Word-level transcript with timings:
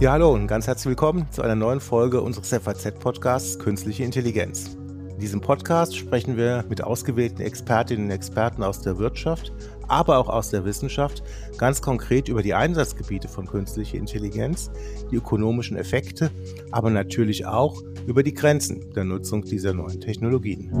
Ja, 0.00 0.12
hallo 0.12 0.32
und 0.32 0.46
ganz 0.46 0.66
herzlich 0.66 0.86
willkommen 0.86 1.26
zu 1.30 1.42
einer 1.42 1.54
neuen 1.54 1.78
Folge 1.78 2.22
unseres 2.22 2.48
FAZ-Podcasts 2.48 3.58
Künstliche 3.58 4.02
Intelligenz. 4.02 4.78
In 5.10 5.18
diesem 5.18 5.42
Podcast 5.42 5.94
sprechen 5.94 6.38
wir 6.38 6.64
mit 6.70 6.82
ausgewählten 6.82 7.42
Expertinnen 7.42 8.06
und 8.06 8.10
Experten 8.10 8.62
aus 8.62 8.80
der 8.80 8.96
Wirtschaft, 8.96 9.52
aber 9.88 10.16
auch 10.16 10.30
aus 10.30 10.48
der 10.48 10.64
Wissenschaft 10.64 11.22
ganz 11.58 11.82
konkret 11.82 12.30
über 12.30 12.42
die 12.42 12.54
Einsatzgebiete 12.54 13.28
von 13.28 13.46
künstlicher 13.46 13.98
Intelligenz, 13.98 14.70
die 15.10 15.16
ökonomischen 15.16 15.76
Effekte, 15.76 16.30
aber 16.70 16.88
natürlich 16.88 17.44
auch 17.44 17.82
über 18.06 18.22
die 18.22 18.32
Grenzen 18.32 18.94
der 18.94 19.04
Nutzung 19.04 19.42
dieser 19.42 19.74
neuen 19.74 20.00
Technologien. 20.00 20.72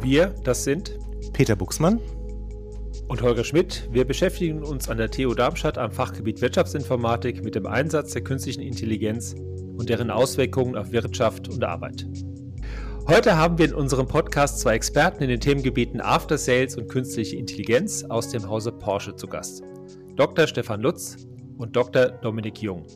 Wir, 0.00 0.32
das 0.44 0.62
sind 0.62 0.96
Peter 1.32 1.56
Buchsmann 1.56 1.98
und 3.12 3.20
Holger 3.20 3.44
Schmidt. 3.44 3.90
Wir 3.92 4.06
beschäftigen 4.06 4.62
uns 4.62 4.88
an 4.88 4.96
der 4.96 5.10
TU 5.10 5.34
Darmstadt 5.34 5.76
am 5.76 5.92
Fachgebiet 5.92 6.40
Wirtschaftsinformatik 6.40 7.44
mit 7.44 7.54
dem 7.54 7.66
Einsatz 7.66 8.14
der 8.14 8.24
künstlichen 8.24 8.62
Intelligenz 8.62 9.34
und 9.76 9.90
deren 9.90 10.10
Auswirkungen 10.10 10.76
auf 10.76 10.92
Wirtschaft 10.92 11.50
und 11.50 11.62
Arbeit. 11.62 12.06
Heute 13.06 13.36
haben 13.36 13.58
wir 13.58 13.66
in 13.66 13.74
unserem 13.74 14.08
Podcast 14.08 14.60
zwei 14.60 14.76
Experten 14.76 15.22
in 15.22 15.28
den 15.28 15.40
Themengebieten 15.40 16.00
After 16.00 16.38
Sales 16.38 16.78
und 16.78 16.88
künstliche 16.88 17.36
Intelligenz 17.36 18.02
aus 18.04 18.30
dem 18.30 18.48
Hause 18.48 18.72
Porsche 18.72 19.14
zu 19.14 19.26
Gast. 19.26 19.62
Dr. 20.16 20.46
Stefan 20.46 20.80
Lutz 20.80 21.18
und 21.58 21.76
Dr. 21.76 22.06
Dominik 22.06 22.62
Jung. 22.62 22.86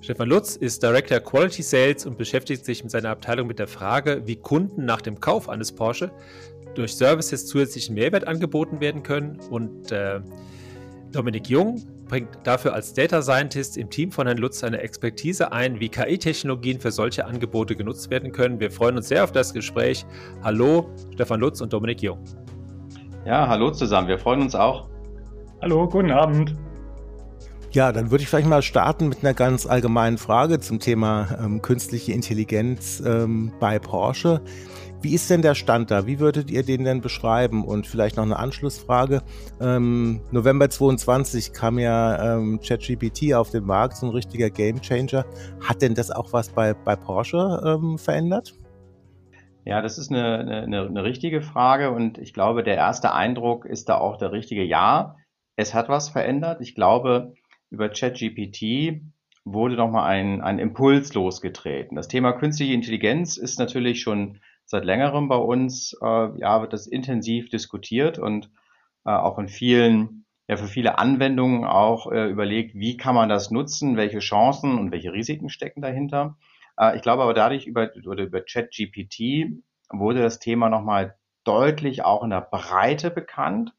Stefan 0.00 0.30
Lutz 0.30 0.56
ist 0.56 0.82
Director 0.82 1.20
Quality 1.20 1.62
Sales 1.62 2.06
und 2.06 2.16
beschäftigt 2.16 2.64
sich 2.64 2.82
mit 2.82 2.90
seiner 2.90 3.10
Abteilung 3.10 3.48
mit 3.48 3.58
der 3.58 3.66
Frage, 3.66 4.22
wie 4.24 4.36
Kunden 4.36 4.86
nach 4.86 5.02
dem 5.02 5.20
Kauf 5.20 5.50
eines 5.50 5.72
Porsche 5.72 6.10
durch 6.76 6.94
Services 6.94 7.46
zusätzlichen 7.46 7.94
Mehrwert 7.94 8.26
angeboten 8.26 8.80
werden 8.80 9.02
können. 9.02 9.38
Und 9.50 9.90
äh, 9.92 10.20
Dominik 11.12 11.48
Jung 11.48 11.82
bringt 12.08 12.28
dafür 12.44 12.74
als 12.74 12.92
Data 12.92 13.20
Scientist 13.22 13.76
im 13.76 13.90
Team 13.90 14.12
von 14.12 14.26
Herrn 14.26 14.38
Lutz 14.38 14.62
eine 14.62 14.80
Expertise 14.80 15.52
ein, 15.52 15.80
wie 15.80 15.88
KI-Technologien 15.88 16.80
für 16.80 16.90
solche 16.90 17.24
Angebote 17.24 17.74
genutzt 17.74 18.10
werden 18.10 18.32
können. 18.32 18.60
Wir 18.60 18.70
freuen 18.70 18.96
uns 18.96 19.08
sehr 19.08 19.24
auf 19.24 19.32
das 19.32 19.52
Gespräch. 19.52 20.06
Hallo, 20.42 20.88
Stefan 21.14 21.40
Lutz 21.40 21.60
und 21.60 21.72
Dominik 21.72 22.02
Jung. 22.02 22.18
Ja, 23.24 23.48
hallo 23.48 23.72
zusammen. 23.72 24.06
Wir 24.06 24.18
freuen 24.18 24.42
uns 24.42 24.54
auch. 24.54 24.88
Hallo, 25.60 25.88
guten 25.88 26.12
Abend. 26.12 26.54
Ja, 27.72 27.92
dann 27.92 28.10
würde 28.10 28.22
ich 28.22 28.28
vielleicht 28.28 28.46
mal 28.46 28.62
starten 28.62 29.08
mit 29.08 29.22
einer 29.22 29.34
ganz 29.34 29.66
allgemeinen 29.66 30.16
Frage 30.16 30.60
zum 30.60 30.78
Thema 30.78 31.36
ähm, 31.42 31.60
künstliche 31.60 32.12
Intelligenz 32.12 33.02
ähm, 33.04 33.52
bei 33.58 33.78
Porsche. 33.78 34.40
Wie 35.06 35.14
ist 35.14 35.30
denn 35.30 35.40
der 35.40 35.54
Stand 35.54 35.92
da? 35.92 36.08
Wie 36.08 36.18
würdet 36.18 36.50
ihr 36.50 36.64
den 36.64 36.82
denn 36.82 37.00
beschreiben? 37.00 37.64
Und 37.64 37.86
vielleicht 37.86 38.16
noch 38.16 38.24
eine 38.24 38.40
Anschlussfrage. 38.40 39.22
Ähm, 39.60 40.20
November 40.32 40.68
22 40.68 41.52
kam 41.52 41.78
ja 41.78 42.38
ähm, 42.38 42.58
ChatGPT 42.58 43.32
auf 43.34 43.50
den 43.50 43.62
Markt, 43.62 43.98
so 43.98 44.06
ein 44.06 44.12
richtiger 44.12 44.50
Gamechanger. 44.50 45.24
Hat 45.60 45.80
denn 45.80 45.94
das 45.94 46.10
auch 46.10 46.32
was 46.32 46.48
bei, 46.48 46.74
bei 46.74 46.96
Porsche 46.96 47.62
ähm, 47.64 47.98
verändert? 47.98 48.54
Ja, 49.64 49.80
das 49.80 49.96
ist 49.96 50.10
eine, 50.10 50.38
eine, 50.40 50.86
eine 50.86 51.04
richtige 51.04 51.40
Frage 51.40 51.92
und 51.92 52.18
ich 52.18 52.34
glaube, 52.34 52.64
der 52.64 52.74
erste 52.74 53.14
Eindruck 53.14 53.64
ist 53.64 53.88
da 53.88 53.98
auch 53.98 54.16
der 54.16 54.32
richtige 54.32 54.64
Ja. 54.64 55.14
Es 55.54 55.72
hat 55.72 55.88
was 55.88 56.08
verändert. 56.08 56.60
Ich 56.60 56.74
glaube, 56.74 57.34
über 57.70 57.90
ChatGPT 57.90 59.02
wurde 59.44 59.76
nochmal 59.76 60.10
ein, 60.10 60.40
ein 60.40 60.58
Impuls 60.58 61.14
losgetreten. 61.14 61.94
Das 61.94 62.08
Thema 62.08 62.32
künstliche 62.32 62.74
Intelligenz 62.74 63.36
ist 63.36 63.60
natürlich 63.60 64.00
schon 64.00 64.40
seit 64.66 64.84
längerem 64.84 65.28
bei 65.28 65.36
uns, 65.36 65.96
äh, 66.02 66.38
ja, 66.38 66.60
wird 66.60 66.72
das 66.72 66.86
intensiv 66.86 67.48
diskutiert 67.48 68.18
und 68.18 68.50
äh, 69.04 69.10
auch 69.10 69.38
in 69.38 69.48
vielen, 69.48 70.26
ja, 70.48 70.56
für 70.56 70.66
viele 70.66 70.98
Anwendungen 70.98 71.64
auch 71.64 72.10
äh, 72.10 72.28
überlegt, 72.28 72.74
wie 72.74 72.96
kann 72.96 73.14
man 73.14 73.28
das 73.28 73.50
nutzen, 73.50 73.96
welche 73.96 74.18
Chancen 74.18 74.78
und 74.78 74.90
welche 74.90 75.12
Risiken 75.12 75.48
stecken 75.48 75.80
dahinter. 75.80 76.36
Äh, 76.78 76.96
ich 76.96 77.02
glaube 77.02 77.22
aber 77.22 77.32
dadurch 77.32 77.66
über, 77.66 77.90
oder 78.06 78.24
über 78.24 78.40
ChatGPT 78.40 79.62
wurde 79.90 80.20
das 80.20 80.40
Thema 80.40 80.68
nochmal 80.68 81.16
deutlich 81.44 82.04
auch 82.04 82.24
in 82.24 82.30
der 82.30 82.40
Breite 82.40 83.10
bekannt, 83.10 83.72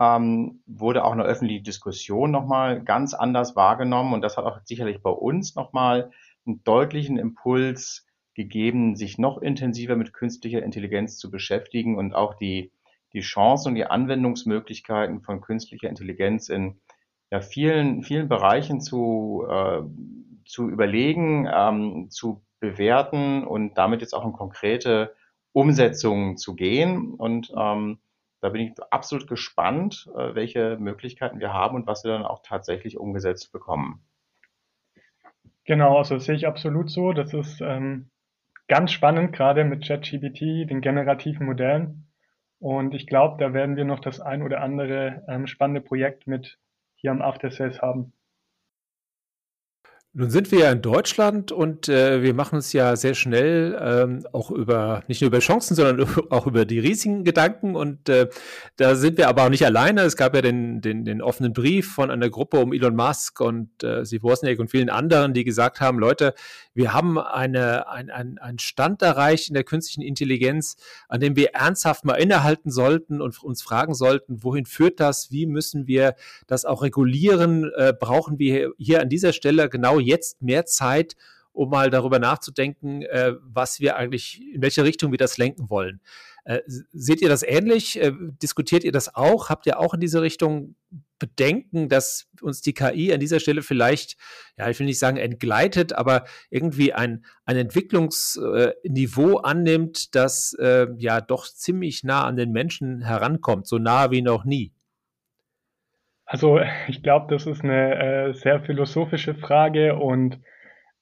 ähm, 0.00 0.62
wurde 0.66 1.04
auch 1.04 1.12
eine 1.12 1.22
öffentliche 1.22 1.62
Diskussion 1.62 2.32
nochmal 2.32 2.82
ganz 2.82 3.14
anders 3.14 3.54
wahrgenommen 3.54 4.12
und 4.12 4.22
das 4.22 4.36
hat 4.36 4.44
auch 4.44 4.58
sicherlich 4.64 5.00
bei 5.00 5.10
uns 5.10 5.54
nochmal 5.54 6.10
einen 6.44 6.64
deutlichen 6.64 7.16
Impuls 7.16 8.04
gegeben, 8.34 8.96
sich 8.96 9.18
noch 9.18 9.38
intensiver 9.38 9.96
mit 9.96 10.12
künstlicher 10.12 10.62
Intelligenz 10.62 11.18
zu 11.18 11.30
beschäftigen 11.30 11.96
und 11.96 12.14
auch 12.14 12.34
die, 12.34 12.72
die 13.12 13.20
Chancen 13.20 13.68
und 13.68 13.74
die 13.76 13.86
Anwendungsmöglichkeiten 13.86 15.22
von 15.22 15.40
künstlicher 15.40 15.88
Intelligenz 15.88 16.48
in 16.48 16.80
ja, 17.30 17.40
vielen, 17.40 18.02
vielen 18.02 18.28
Bereichen 18.28 18.80
zu, 18.80 19.46
äh, 19.48 19.82
zu 20.44 20.68
überlegen, 20.68 21.48
ähm, 21.52 22.10
zu 22.10 22.42
bewerten 22.60 23.44
und 23.44 23.74
damit 23.74 24.00
jetzt 24.00 24.14
auch 24.14 24.24
in 24.24 24.32
konkrete 24.32 25.14
Umsetzungen 25.52 26.36
zu 26.36 26.54
gehen. 26.54 27.14
Und 27.14 27.52
ähm, 27.56 27.98
da 28.40 28.48
bin 28.50 28.62
ich 28.62 28.72
absolut 28.90 29.26
gespannt, 29.26 30.10
äh, 30.16 30.34
welche 30.34 30.76
Möglichkeiten 30.78 31.40
wir 31.40 31.52
haben 31.52 31.76
und 31.76 31.86
was 31.86 32.04
wir 32.04 32.12
dann 32.12 32.24
auch 32.24 32.42
tatsächlich 32.42 32.98
umgesetzt 32.98 33.52
bekommen. 33.52 34.04
Genau, 35.64 35.96
also 35.98 36.18
sehe 36.18 36.34
ich 36.34 36.46
absolut 36.46 36.90
so. 36.90 37.12
Das 37.12 37.32
ist 37.32 37.60
ähm, 37.62 38.10
ganz 38.68 38.92
spannend, 38.92 39.32
gerade 39.32 39.64
mit 39.64 39.86
ChatGPT, 39.86 40.68
den 40.70 40.80
generativen 40.80 41.46
Modellen. 41.46 42.08
Und 42.58 42.94
ich 42.94 43.06
glaube, 43.06 43.36
da 43.38 43.52
werden 43.52 43.76
wir 43.76 43.84
noch 43.84 44.00
das 44.00 44.20
ein 44.20 44.42
oder 44.42 44.60
andere 44.60 45.22
ähm, 45.28 45.46
spannende 45.46 45.80
Projekt 45.80 46.26
mit 46.26 46.58
hier 46.96 47.10
am 47.10 47.20
After 47.20 47.50
Sales 47.50 47.82
haben. 47.82 48.14
Nun 50.16 50.30
sind 50.30 50.52
wir 50.52 50.60
ja 50.60 50.70
in 50.70 50.80
Deutschland 50.80 51.50
und 51.50 51.88
äh, 51.88 52.22
wir 52.22 52.34
machen 52.34 52.54
uns 52.54 52.72
ja 52.72 52.94
sehr 52.94 53.14
schnell 53.14 53.76
ähm, 53.82 54.24
auch 54.32 54.52
über, 54.52 55.02
nicht 55.08 55.20
nur 55.20 55.26
über 55.26 55.40
Chancen, 55.40 55.74
sondern 55.74 56.08
auch 56.30 56.46
über 56.46 56.64
die 56.64 56.78
Risiken 56.78 57.24
Gedanken. 57.24 57.74
Und 57.74 58.08
äh, 58.08 58.28
da 58.76 58.94
sind 58.94 59.18
wir 59.18 59.28
aber 59.28 59.42
auch 59.42 59.48
nicht 59.48 59.66
alleine. 59.66 60.02
Es 60.02 60.16
gab 60.16 60.36
ja 60.36 60.40
den, 60.40 60.80
den, 60.80 61.04
den 61.04 61.20
offenen 61.20 61.52
Brief 61.52 61.92
von 61.92 62.12
einer 62.12 62.30
Gruppe 62.30 62.60
um 62.60 62.72
Elon 62.72 62.94
Musk 62.94 63.40
und 63.40 63.82
äh, 63.82 64.04
Wozniak 64.22 64.60
und 64.60 64.70
vielen 64.70 64.88
anderen, 64.88 65.34
die 65.34 65.42
gesagt 65.42 65.80
haben, 65.80 65.98
Leute, 65.98 66.34
wir 66.74 66.92
haben 66.92 67.18
eine, 67.18 67.88
ein, 67.88 68.08
ein, 68.08 68.38
einen 68.38 68.60
Stand 68.60 69.02
erreicht 69.02 69.48
in 69.48 69.54
der 69.54 69.64
künstlichen 69.64 70.02
Intelligenz, 70.02 70.76
an 71.08 71.18
dem 71.18 71.34
wir 71.34 71.54
ernsthaft 71.54 72.04
mal 72.04 72.14
innehalten 72.14 72.70
sollten 72.70 73.20
und 73.20 73.42
uns 73.42 73.62
fragen 73.62 73.94
sollten, 73.94 74.44
wohin 74.44 74.64
führt 74.64 75.00
das? 75.00 75.32
Wie 75.32 75.46
müssen 75.46 75.88
wir 75.88 76.14
das 76.46 76.64
auch 76.64 76.82
regulieren? 76.82 77.72
Äh, 77.76 77.92
brauchen 77.98 78.38
wir 78.38 78.70
hier 78.78 79.00
an 79.00 79.08
dieser 79.08 79.32
Stelle 79.32 79.68
genau 79.68 80.03
jetzt 80.04 80.42
mehr 80.42 80.66
Zeit, 80.66 81.16
um 81.52 81.70
mal 81.70 81.90
darüber 81.90 82.18
nachzudenken, 82.18 83.02
äh, 83.02 83.34
was 83.40 83.80
wir 83.80 83.96
eigentlich, 83.96 84.42
in 84.52 84.62
welche 84.62 84.84
Richtung 84.84 85.12
wir 85.12 85.18
das 85.18 85.38
lenken 85.38 85.70
wollen. 85.70 86.00
Äh, 86.44 86.60
seht 86.92 87.22
ihr 87.22 87.28
das 87.28 87.42
ähnlich? 87.42 87.98
Äh, 88.00 88.12
diskutiert 88.42 88.84
ihr 88.84 88.92
das 88.92 89.14
auch? 89.14 89.48
Habt 89.48 89.66
ihr 89.66 89.78
auch 89.78 89.94
in 89.94 90.00
diese 90.00 90.20
Richtung 90.20 90.74
Bedenken, 91.18 91.88
dass 91.88 92.26
uns 92.42 92.60
die 92.60 92.74
KI 92.74 93.14
an 93.14 93.20
dieser 93.20 93.40
Stelle 93.40 93.62
vielleicht, 93.62 94.18
ja, 94.58 94.68
ich 94.68 94.78
will 94.78 94.86
nicht 94.86 94.98
sagen 94.98 95.16
entgleitet, 95.16 95.94
aber 95.94 96.24
irgendwie 96.50 96.92
ein, 96.92 97.24
ein 97.46 97.56
Entwicklungsniveau 97.56 99.36
annimmt, 99.38 100.14
das 100.14 100.54
äh, 100.58 100.88
ja 100.98 101.22
doch 101.22 101.46
ziemlich 101.46 102.04
nah 102.04 102.24
an 102.26 102.36
den 102.36 102.52
Menschen 102.52 103.00
herankommt, 103.00 103.66
so 103.66 103.78
nah 103.78 104.10
wie 104.10 104.20
noch 104.20 104.44
nie? 104.44 104.73
Also 106.26 106.60
ich 106.88 107.02
glaube, 107.02 107.26
das 107.32 107.46
ist 107.46 107.62
eine 107.62 108.28
äh, 108.28 108.34
sehr 108.34 108.60
philosophische 108.60 109.34
Frage 109.34 109.96
und 109.96 110.40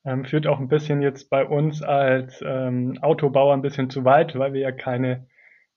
ähm, 0.04 0.24
führt 0.24 0.46
auch 0.46 0.58
ein 0.58 0.68
bisschen 0.68 1.02
jetzt 1.02 1.30
bei 1.30 1.44
uns 1.44 1.82
als 1.82 2.42
ähm, 2.46 2.98
Autobauer 3.02 3.54
ein 3.54 3.62
bisschen 3.62 3.88
zu 3.90 4.04
weit, 4.04 4.36
weil 4.36 4.52
wir 4.52 4.60
ja 4.60 4.72
keine 4.72 5.26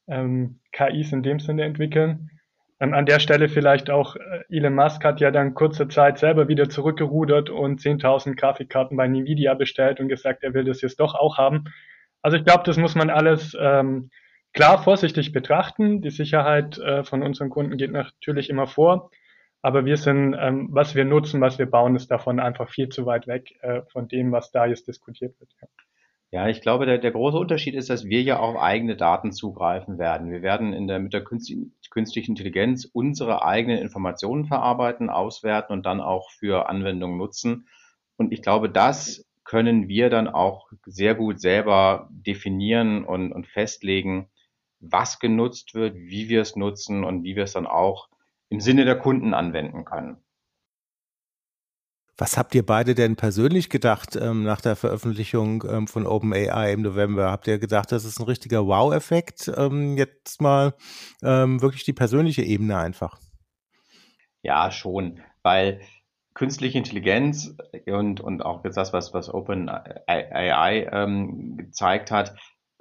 ähm, 0.08 0.60
KIs 0.72 1.12
in 1.12 1.24
dem 1.24 1.40
Sinne 1.40 1.64
entwickeln. 1.64 2.32
Ähm, 2.80 2.94
an 2.94 3.06
der 3.06 3.20
Stelle 3.20 3.48
vielleicht 3.48 3.90
auch, 3.90 4.16
äh, 4.16 4.44
Elon 4.50 4.76
Musk 4.76 5.04
hat 5.04 5.22
ja 5.22 5.32
dann 5.32 5.54
kurze 5.54 5.88
Zeit 5.88 6.18
selber 6.18 6.48
wieder 6.48 6.70
zurückgerudert 6.70 7.50
und 7.50 7.80
10.000 7.80 8.36
Grafikkarten 8.36 8.98
bei 8.98 9.06
Nvidia 9.06 9.54
bestellt 9.54 10.00
und 10.00 10.10
gesagt, 10.10 10.44
er 10.44 10.54
will 10.54 10.66
das 10.66 10.82
jetzt 10.82 11.00
doch 11.00 11.16
auch 11.16 11.38
haben. 11.38 11.66
Also 12.22 12.38
ich 12.38 12.44
glaube, 12.44 12.64
das 12.66 12.78
muss 12.78 12.96
man 12.96 13.10
alles 13.10 13.56
ähm, 13.60 14.10
klar 14.54 14.84
vorsichtig 14.84 15.32
betrachten. 15.32 16.02
Die 16.02 16.10
Sicherheit 16.10 16.78
äh, 16.80 17.04
von 17.04 17.22
unseren 17.22 17.50
Kunden 17.50 17.78
geht 17.78 17.92
natürlich 17.92 18.50
immer 18.50 18.68
vor. 18.68 19.12
Aber 19.66 19.84
wir 19.84 19.98
sind, 19.98 20.36
ähm, 20.40 20.68
was 20.70 20.94
wir 20.94 21.06
nutzen, 21.06 21.42
was 21.42 21.58
wir 21.58 21.66
bauen, 21.66 21.96
ist 21.96 22.12
davon 22.12 22.40
einfach 22.40 22.70
viel 22.70 22.90
zu 22.90 23.08
weit 23.08 23.26
weg 23.26 23.58
äh, 23.64 23.82
von 23.92 24.08
dem, 24.08 24.32
was 24.32 24.52
da 24.52 24.68
jetzt 24.68 24.88
diskutiert 24.88 25.40
wird. 25.40 25.50
Ja. 25.60 25.68
Ja, 26.30 26.48
ich 26.50 26.62
glaube, 26.62 26.86
der, 26.86 27.00
der 27.00 27.10
große 27.10 27.36
Unterschied 27.36 27.74
ist, 27.74 27.90
dass 27.90 28.06
wir 28.06 28.22
ja 28.22 28.38
auf 28.38 28.58
eigene 28.58 28.96
Daten 28.96 29.32
zugreifen 29.32 29.98
werden. 29.98 30.30
Wir 30.30 30.44
werden 30.44 30.72
in 30.72 30.86
der, 30.86 31.00
mit 31.00 31.14
der 31.14 31.24
künstlichen 31.24 32.32
Intelligenz 32.32 32.86
unsere 32.86 33.44
eigenen 33.44 33.80
Informationen 33.80 34.46
verarbeiten, 34.46 35.10
auswerten 35.10 35.74
und 35.74 35.84
dann 35.88 36.00
auch 36.00 36.30
für 36.30 36.70
Anwendungen 36.70 37.18
nutzen. 37.18 37.68
Und 38.18 38.34
ich 38.34 38.44
glaube, 38.44 38.70
das 38.70 39.26
können 39.46 39.88
wir 39.88 40.12
dann 40.12 40.28
auch 40.28 40.70
sehr 40.86 41.16
gut 41.16 41.42
selber 41.42 42.08
definieren 42.12 43.04
und, 43.04 43.32
und 43.32 43.48
festlegen, 43.48 44.30
was 44.80 45.18
genutzt 45.18 45.74
wird, 45.74 45.96
wie 45.96 46.30
wir 46.30 46.42
es 46.42 46.56
nutzen 46.56 47.04
und 47.04 47.24
wie 47.24 47.36
wir 47.36 47.46
es 47.46 47.54
dann 47.54 47.66
auch 47.66 48.10
im 48.56 48.62
Sinne 48.62 48.86
der 48.86 48.98
Kunden 48.98 49.34
anwenden 49.34 49.84
können. 49.84 50.18
Was 52.18 52.38
habt 52.38 52.56
ihr 52.56 52.66
beide 52.66 52.96
denn 52.96 53.18
persönlich 53.18 53.70
gedacht 53.70 54.16
ähm, 54.16 54.44
nach 54.44 54.62
der 54.62 54.78
Veröffentlichung 54.78 55.66
ähm, 55.70 55.88
von 55.88 56.08
OpenAI 56.08 56.72
im 56.72 56.82
November? 56.82 57.30
Habt 57.30 57.48
ihr 57.48 57.60
gedacht, 57.60 57.92
das 57.92 58.06
ist 58.06 58.18
ein 58.20 58.26
richtiger 58.26 58.66
Wow-Effekt? 58.66 59.52
Ähm, 59.58 59.98
jetzt 59.98 60.40
mal 60.40 60.74
ähm, 61.22 61.62
wirklich 61.62 61.84
die 61.84 61.92
persönliche 61.92 62.44
Ebene 62.44 62.78
einfach. 62.78 63.20
Ja, 64.42 64.72
schon, 64.72 65.20
weil 65.44 65.82
künstliche 66.34 66.78
Intelligenz 66.78 67.54
und, 67.88 68.22
und 68.22 68.42
auch 68.42 68.64
jetzt 68.64 68.78
das, 68.78 68.94
was, 68.94 69.14
was 69.14 69.34
OpenAI 69.34 70.88
ähm, 70.94 71.58
gezeigt 71.58 72.12
hat, 72.12 72.34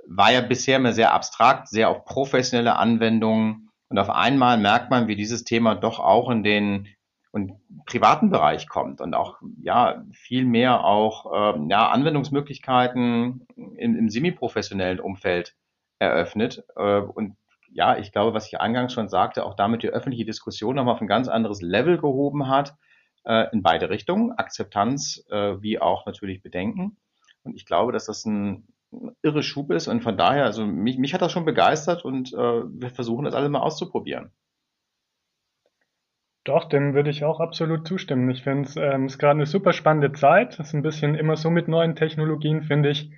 war 0.06 0.30
ja 0.30 0.42
bisher 0.42 0.76
immer 0.76 0.92
sehr 0.92 1.12
abstrakt, 1.12 1.68
sehr 1.68 1.88
auf 1.88 2.04
professionelle 2.04 2.76
Anwendungen. 2.76 3.63
Und 3.88 3.98
auf 3.98 4.10
einmal 4.10 4.58
merkt 4.58 4.90
man, 4.90 5.08
wie 5.08 5.16
dieses 5.16 5.44
Thema 5.44 5.74
doch 5.74 6.00
auch 6.00 6.30
in 6.30 6.42
den 6.42 6.88
und 7.34 7.52
privaten 7.84 8.30
Bereich 8.30 8.68
kommt 8.68 9.00
und 9.00 9.12
auch 9.14 9.40
ja 9.60 10.04
viel 10.12 10.44
mehr 10.44 10.84
auch 10.84 11.56
ähm, 11.56 11.68
ja, 11.68 11.90
Anwendungsmöglichkeiten 11.90 13.44
im, 13.56 13.96
im 13.96 14.08
semi-professionellen 14.08 15.00
Umfeld 15.00 15.56
eröffnet. 15.98 16.64
Äh, 16.76 17.00
und 17.00 17.36
ja, 17.72 17.98
ich 17.98 18.12
glaube, 18.12 18.34
was 18.34 18.46
ich 18.46 18.60
eingangs 18.60 18.92
schon 18.92 19.08
sagte, 19.08 19.44
auch 19.44 19.54
damit 19.54 19.82
die 19.82 19.88
öffentliche 19.88 20.24
Diskussion 20.24 20.76
nochmal 20.76 20.94
auf 20.94 21.00
ein 21.00 21.08
ganz 21.08 21.26
anderes 21.26 21.60
Level 21.60 21.98
gehoben 21.98 22.46
hat, 22.46 22.76
äh, 23.24 23.50
in 23.52 23.62
beide 23.62 23.90
Richtungen, 23.90 24.30
Akzeptanz 24.32 25.24
äh, 25.28 25.60
wie 25.60 25.80
auch 25.80 26.06
natürlich 26.06 26.40
Bedenken. 26.40 26.96
Und 27.42 27.56
ich 27.56 27.66
glaube, 27.66 27.90
dass 27.90 28.06
das 28.06 28.24
ein 28.24 28.68
irre 29.22 29.42
Schub 29.42 29.70
ist 29.70 29.88
und 29.88 30.02
von 30.02 30.16
daher, 30.16 30.44
also 30.44 30.66
mich, 30.66 30.98
mich 30.98 31.14
hat 31.14 31.22
das 31.22 31.32
schon 31.32 31.44
begeistert 31.44 32.04
und 32.04 32.32
äh, 32.32 32.36
wir 32.36 32.90
versuchen 32.90 33.24
das 33.24 33.34
alle 33.34 33.48
mal 33.48 33.60
auszuprobieren. 33.60 34.32
Doch, 36.44 36.68
dem 36.68 36.92
würde 36.94 37.08
ich 37.08 37.24
auch 37.24 37.40
absolut 37.40 37.88
zustimmen. 37.88 38.30
Ich 38.30 38.42
finde 38.42 38.68
es 38.68 38.76
ähm, 38.76 39.06
ist 39.06 39.18
gerade 39.18 39.38
eine 39.38 39.46
super 39.46 39.72
spannende 39.72 40.12
Zeit. 40.12 40.54
Es 40.54 40.68
ist 40.68 40.74
ein 40.74 40.82
bisschen 40.82 41.14
immer 41.14 41.36
so 41.36 41.48
mit 41.50 41.68
neuen 41.68 41.96
Technologien, 41.96 42.62
finde 42.62 42.90
ich. 42.90 43.10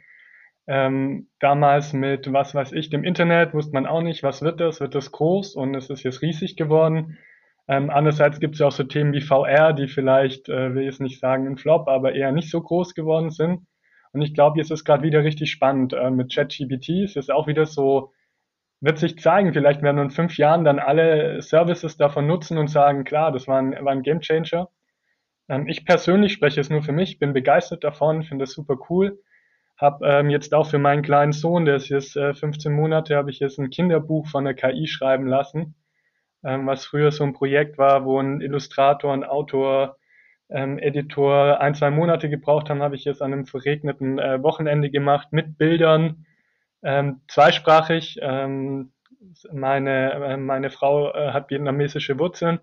Ähm, 0.69 1.29
damals 1.41 1.93
mit, 1.93 2.33
was 2.33 2.55
weiß 2.55 2.73
ich, 2.73 2.91
dem 2.91 3.05
Internet 3.05 3.53
wusste 3.55 3.73
man 3.73 3.87
auch 3.87 4.03
nicht, 4.03 4.23
was 4.23 4.43
wird 4.43 4.61
das, 4.61 4.81
wird 4.81 4.95
das 4.95 5.13
groß 5.13 5.55
und 5.55 5.75
es 5.75 5.91
ist 5.91 6.03
jetzt 6.03 6.23
riesig 6.23 6.57
geworden. 6.57 7.19
Ähm, 7.69 7.91
andererseits 7.91 8.39
gibt 8.39 8.55
es 8.55 8.61
ja 8.61 8.67
auch 8.67 8.73
so 8.73 8.85
Themen 8.85 9.13
wie 9.13 9.21
VR, 9.21 9.73
die 9.73 9.89
vielleicht, 9.89 10.49
äh, 10.49 10.75
will 10.75 10.83
ich 10.83 10.87
jetzt 10.87 11.01
nicht 11.01 11.21
sagen 11.21 11.47
ein 11.49 11.57
Flop, 11.57 11.89
aber 11.89 12.15
eher 12.15 12.31
nicht 12.33 12.51
so 12.51 12.61
groß 12.61 12.95
geworden 12.95 13.31
sind. 13.31 13.67
Und 14.17 14.23
ich 14.23 14.35
glaube, 14.35 14.59
jetzt 14.59 14.71
ist 14.71 14.85
gerade 14.85 15.03
wieder 15.03 15.23
richtig 15.23 15.51
spannend. 15.51 15.93
Äh, 15.93 16.11
mit 16.11 16.35
ChatGPT 16.35 17.05
ist 17.05 17.17
es 17.17 17.31
auch 17.31 17.47
wieder 17.47 17.67
so, 17.67 18.13
wird 18.81 18.99
sich 18.99 19.19
zeigen, 19.19 19.53
vielleicht 19.53 19.83
werden 19.83 19.99
in 19.99 20.11
fünf 20.11 20.37
Jahren 20.37 20.65
dann 20.65 20.79
alle 20.79 21.41
Services 21.43 21.97
davon 21.97 22.27
nutzen 22.27 22.59
und 22.59 22.69
sagen, 22.69 23.05
klar, 23.05 23.31
das 23.31 23.47
war 23.47 23.59
ein, 23.59 23.73
war 23.85 23.93
ein 23.93 24.03
Game 24.03 24.21
Changer. 24.21 24.69
Ähm, 25.49 25.69
ich 25.69 25.85
persönlich 25.85 26.33
spreche 26.33 26.61
es 26.61 26.71
nur 26.71 26.83
für 26.83 26.93
mich, 26.93 27.19
bin 27.19 27.33
begeistert 27.33 27.85
davon, 27.85 28.23
finde 28.25 28.45
es 28.45 28.53
super 28.53 28.77
cool. 28.91 29.23
Hab 29.77 30.03
ähm, 30.03 30.31
jetzt 30.31 30.55
auch 30.55 30.69
für 30.69 30.79
meinen 30.79 31.03
kleinen 31.03 31.33
Sohn, 31.33 31.65
der 31.67 31.77
ist 31.77 31.91
jetzt 31.91 32.17
äh, 32.17 32.35
15 32.35 32.73
Monate, 32.73 33.17
habe 33.17 33.31
ich 33.31 33.39
jetzt 33.39 33.59
ein 33.59 33.71
Kinderbuch 33.71 34.27
von 34.27 34.45
der 34.45 34.55
KI 34.55 34.87
schreiben 34.89 35.27
lassen 35.27 35.77
ähm, 36.47 36.67
was 36.67 36.87
früher 36.87 37.11
so 37.11 37.25
ein 37.25 37.33
Projekt 37.33 37.77
war, 37.77 38.05
wo 38.05 38.21
ein 38.21 38.41
Illustrator, 38.41 39.13
ein 39.13 39.25
Autor, 39.25 39.99
ähm, 40.49 40.79
Editor 40.79 41.61
ein, 41.61 41.75
zwei 41.75 41.91
Monate 41.91 42.29
gebraucht 42.29 42.71
haben, 42.71 42.83
habe 42.83 42.95
ich 42.97 43.05
jetzt 43.05 43.23
an 43.23 43.33
einem 43.33 43.47
verregneten 43.47 44.19
äh, 44.19 44.43
Wochenende 44.43 44.91
gemacht 44.91 45.33
mit 45.33 45.59
Bildern, 45.59 46.27
ähm, 46.83 47.21
zweisprachig. 47.29 48.19
Ähm, 48.23 48.93
meine, 49.53 50.13
äh, 50.13 50.37
meine 50.37 50.71
Frau 50.71 51.13
äh, 51.13 51.33
hat 51.33 51.51
vietnamesische 51.51 52.19
Wurzeln. 52.19 52.61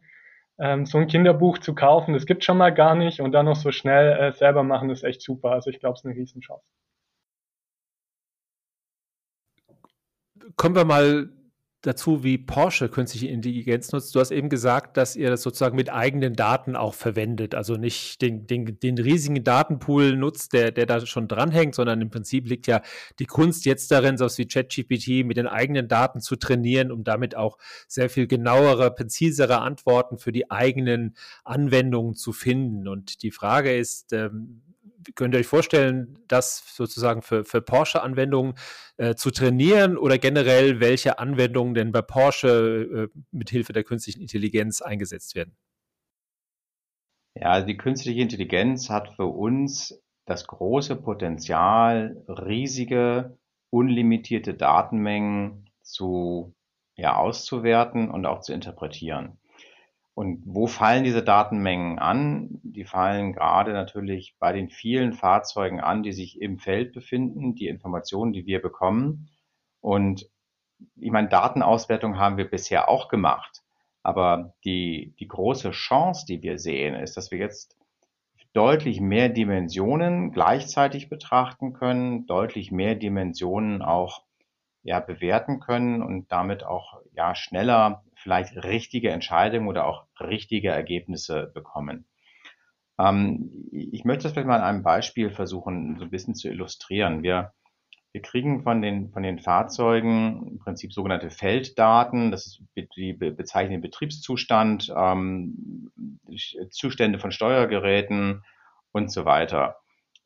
Ähm, 0.59 0.85
so 0.85 0.99
ein 0.99 1.07
Kinderbuch 1.07 1.57
zu 1.57 1.73
kaufen, 1.73 2.13
das 2.13 2.27
gibt 2.27 2.43
schon 2.43 2.57
mal 2.57 2.71
gar 2.73 2.95
nicht 2.95 3.21
und 3.21 3.31
dann 3.31 3.47
noch 3.47 3.55
so 3.55 3.71
schnell 3.71 4.13
äh, 4.19 4.31
selber 4.33 4.63
machen, 4.63 4.91
ist 4.91 5.03
echt 5.03 5.21
super. 5.21 5.51
Also 5.51 5.71
ich 5.71 5.79
glaube, 5.79 5.95
es 5.95 6.01
ist 6.01 6.05
eine 6.05 6.15
Riesenchance. 6.15 6.63
Kommen 10.55 10.75
wir 10.75 10.85
mal 10.85 11.29
dazu, 11.83 12.23
wie 12.23 12.37
Porsche 12.37 12.87
künstliche 12.87 13.27
Intelligenz 13.27 13.91
nutzt. 13.91 14.15
Du 14.15 14.19
hast 14.21 14.31
eben 14.31 14.47
gesagt, 14.47 14.95
dass 14.95 15.17
ihr 15.17 15.29
das 15.29 15.41
sozusagen 15.41 15.75
mit 15.75 15.91
eigenen 15.91 16.33
Daten 16.33 16.77
auch 16.77 16.93
verwendet. 16.93 17.53
Also 17.53 17.75
nicht 17.75 18.21
den, 18.21 18.47
den, 18.47 18.79
den 18.79 18.97
riesigen 18.97 19.43
Datenpool 19.43 20.15
nutzt, 20.15 20.53
der, 20.53 20.71
der 20.71 20.85
da 20.85 21.05
schon 21.05 21.27
dranhängt, 21.27 21.75
sondern 21.75 22.01
im 22.01 22.09
Prinzip 22.09 22.47
liegt 22.47 22.67
ja 22.67 22.81
die 23.19 23.25
Kunst 23.25 23.65
jetzt 23.65 23.91
darin, 23.91 24.17
so 24.17 24.25
wie 24.37 24.47
ChatGPT 24.47 25.25
mit 25.25 25.35
den 25.35 25.47
eigenen 25.47 25.89
Daten 25.89 26.21
zu 26.21 26.37
trainieren, 26.37 26.89
um 26.89 27.03
damit 27.03 27.35
auch 27.35 27.57
sehr 27.89 28.09
viel 28.09 28.27
genauere, 28.27 28.89
präzisere 28.89 29.59
Antworten 29.59 30.17
für 30.17 30.31
die 30.31 30.49
eigenen 30.49 31.15
Anwendungen 31.43 32.15
zu 32.15 32.31
finden. 32.31 32.87
Und 32.87 33.23
die 33.23 33.31
Frage 33.31 33.75
ist, 33.75 34.13
ähm, 34.13 34.61
könnt 35.15 35.33
ihr 35.33 35.39
euch 35.39 35.47
vorstellen, 35.47 36.19
das 36.27 36.63
sozusagen 36.75 37.21
für, 37.21 37.45
für 37.45 37.61
Porsche-Anwendungen 37.61 38.55
äh, 38.97 39.15
zu 39.15 39.31
trainieren 39.31 39.97
oder 39.97 40.17
generell, 40.17 40.79
welche 40.79 41.19
Anwendungen 41.19 41.73
denn 41.73 41.91
bei 41.91 42.01
Porsche 42.01 43.09
äh, 43.13 43.19
mit 43.31 43.49
Hilfe 43.49 43.73
der 43.73 43.83
künstlichen 43.83 44.21
Intelligenz 44.21 44.81
eingesetzt 44.81 45.35
werden? 45.35 45.55
Ja, 47.35 47.51
also 47.51 47.67
die 47.67 47.77
künstliche 47.77 48.21
Intelligenz 48.21 48.89
hat 48.89 49.15
für 49.15 49.25
uns 49.25 49.99
das 50.25 50.47
große 50.47 50.95
Potenzial, 50.95 52.23
riesige, 52.27 53.37
unlimitierte 53.71 54.53
Datenmengen 54.53 55.69
zu 55.81 56.53
ja, 56.95 57.15
auszuwerten 57.15 58.09
und 58.09 58.25
auch 58.25 58.41
zu 58.41 58.53
interpretieren. 58.53 59.39
Und 60.15 60.43
wo 60.45 60.67
fallen 60.67 61.03
diese 61.03 61.23
Datenmengen 61.23 61.97
an? 61.97 62.59
Die 62.61 62.85
fallen 62.85 63.33
gerade 63.33 63.73
natürlich 63.73 64.35
bei 64.39 64.53
den 64.53 64.69
vielen 64.69 65.13
Fahrzeugen 65.13 65.79
an, 65.79 66.03
die 66.03 66.11
sich 66.11 66.39
im 66.39 66.59
Feld 66.59 66.93
befinden, 66.93 67.55
die 67.55 67.67
Informationen, 67.67 68.31
die 68.31 68.45
wir 68.45 68.61
bekommen. 68.61 69.29
Und 69.81 70.29
ich 70.97 71.11
meine, 71.11 71.29
Datenauswertung 71.29 72.19
haben 72.19 72.37
wir 72.37 72.49
bisher 72.49 72.89
auch 72.89 73.07
gemacht. 73.07 73.63
Aber 74.03 74.53
die, 74.65 75.15
die 75.19 75.27
große 75.27 75.71
Chance, 75.71 76.25
die 76.27 76.43
wir 76.43 76.59
sehen, 76.59 76.93
ist, 76.93 77.17
dass 77.17 77.31
wir 77.31 77.39
jetzt 77.39 77.75
deutlich 78.53 79.01
mehr 79.01 79.29
Dimensionen 79.29 80.31
gleichzeitig 80.31 81.09
betrachten 81.09 81.73
können, 81.73 82.27
deutlich 82.27 82.71
mehr 82.71 82.93
Dimensionen 82.93 83.81
auch 83.81 84.23
ja, 84.83 84.99
bewerten 84.99 85.59
können 85.59 86.03
und 86.03 86.31
damit 86.31 86.63
auch 86.63 87.01
ja, 87.13 87.33
schneller 87.33 88.03
vielleicht 88.23 88.55
richtige 88.63 89.11
Entscheidungen 89.11 89.67
oder 89.67 89.85
auch 89.85 90.07
richtige 90.19 90.69
Ergebnisse 90.69 91.51
bekommen. 91.53 92.05
Ähm, 92.99 93.69
ich 93.71 94.05
möchte 94.05 94.23
das 94.23 94.33
vielleicht 94.33 94.47
mal 94.47 94.57
an 94.57 94.63
einem 94.63 94.83
Beispiel 94.83 95.29
versuchen, 95.29 95.97
so 95.97 96.05
ein 96.05 96.09
bisschen 96.09 96.35
zu 96.35 96.49
illustrieren. 96.49 97.21
Wir, 97.21 97.53
wir 98.11 98.21
kriegen 98.21 98.63
von 98.63 98.81
den, 98.81 99.11
von 99.11 99.23
den 99.23 99.39
Fahrzeugen 99.39 100.47
im 100.47 100.59
Prinzip 100.59 100.93
sogenannte 100.93 101.29
Felddaten. 101.29 102.31
Das 102.31 102.45
ist, 102.45 102.63
die 102.95 103.13
bezeichnen 103.13 103.73
den 103.73 103.81
Betriebszustand, 103.81 104.93
ähm, 104.95 105.91
Zustände 106.69 107.19
von 107.19 107.31
Steuergeräten 107.31 108.43
und 108.91 109.11
so 109.11 109.25
weiter. 109.25 109.77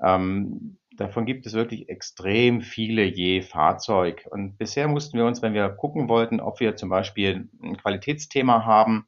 Ähm, 0.02 0.77
Davon 0.98 1.26
gibt 1.26 1.46
es 1.46 1.54
wirklich 1.54 1.90
extrem 1.90 2.62
viele 2.62 3.04
je 3.04 3.42
Fahrzeug. 3.42 4.28
Und 4.32 4.58
bisher 4.58 4.88
mussten 4.88 5.18
wir 5.18 5.26
uns, 5.26 5.42
wenn 5.42 5.54
wir 5.54 5.70
gucken 5.70 6.10
wollten, 6.10 6.40
ob 6.40 6.60
wir 6.60 6.76
zum 6.76 6.90
Beispiel 6.90 7.48
ein 7.62 7.78
Qualitätsthema 7.78 8.66
haben, 8.66 9.06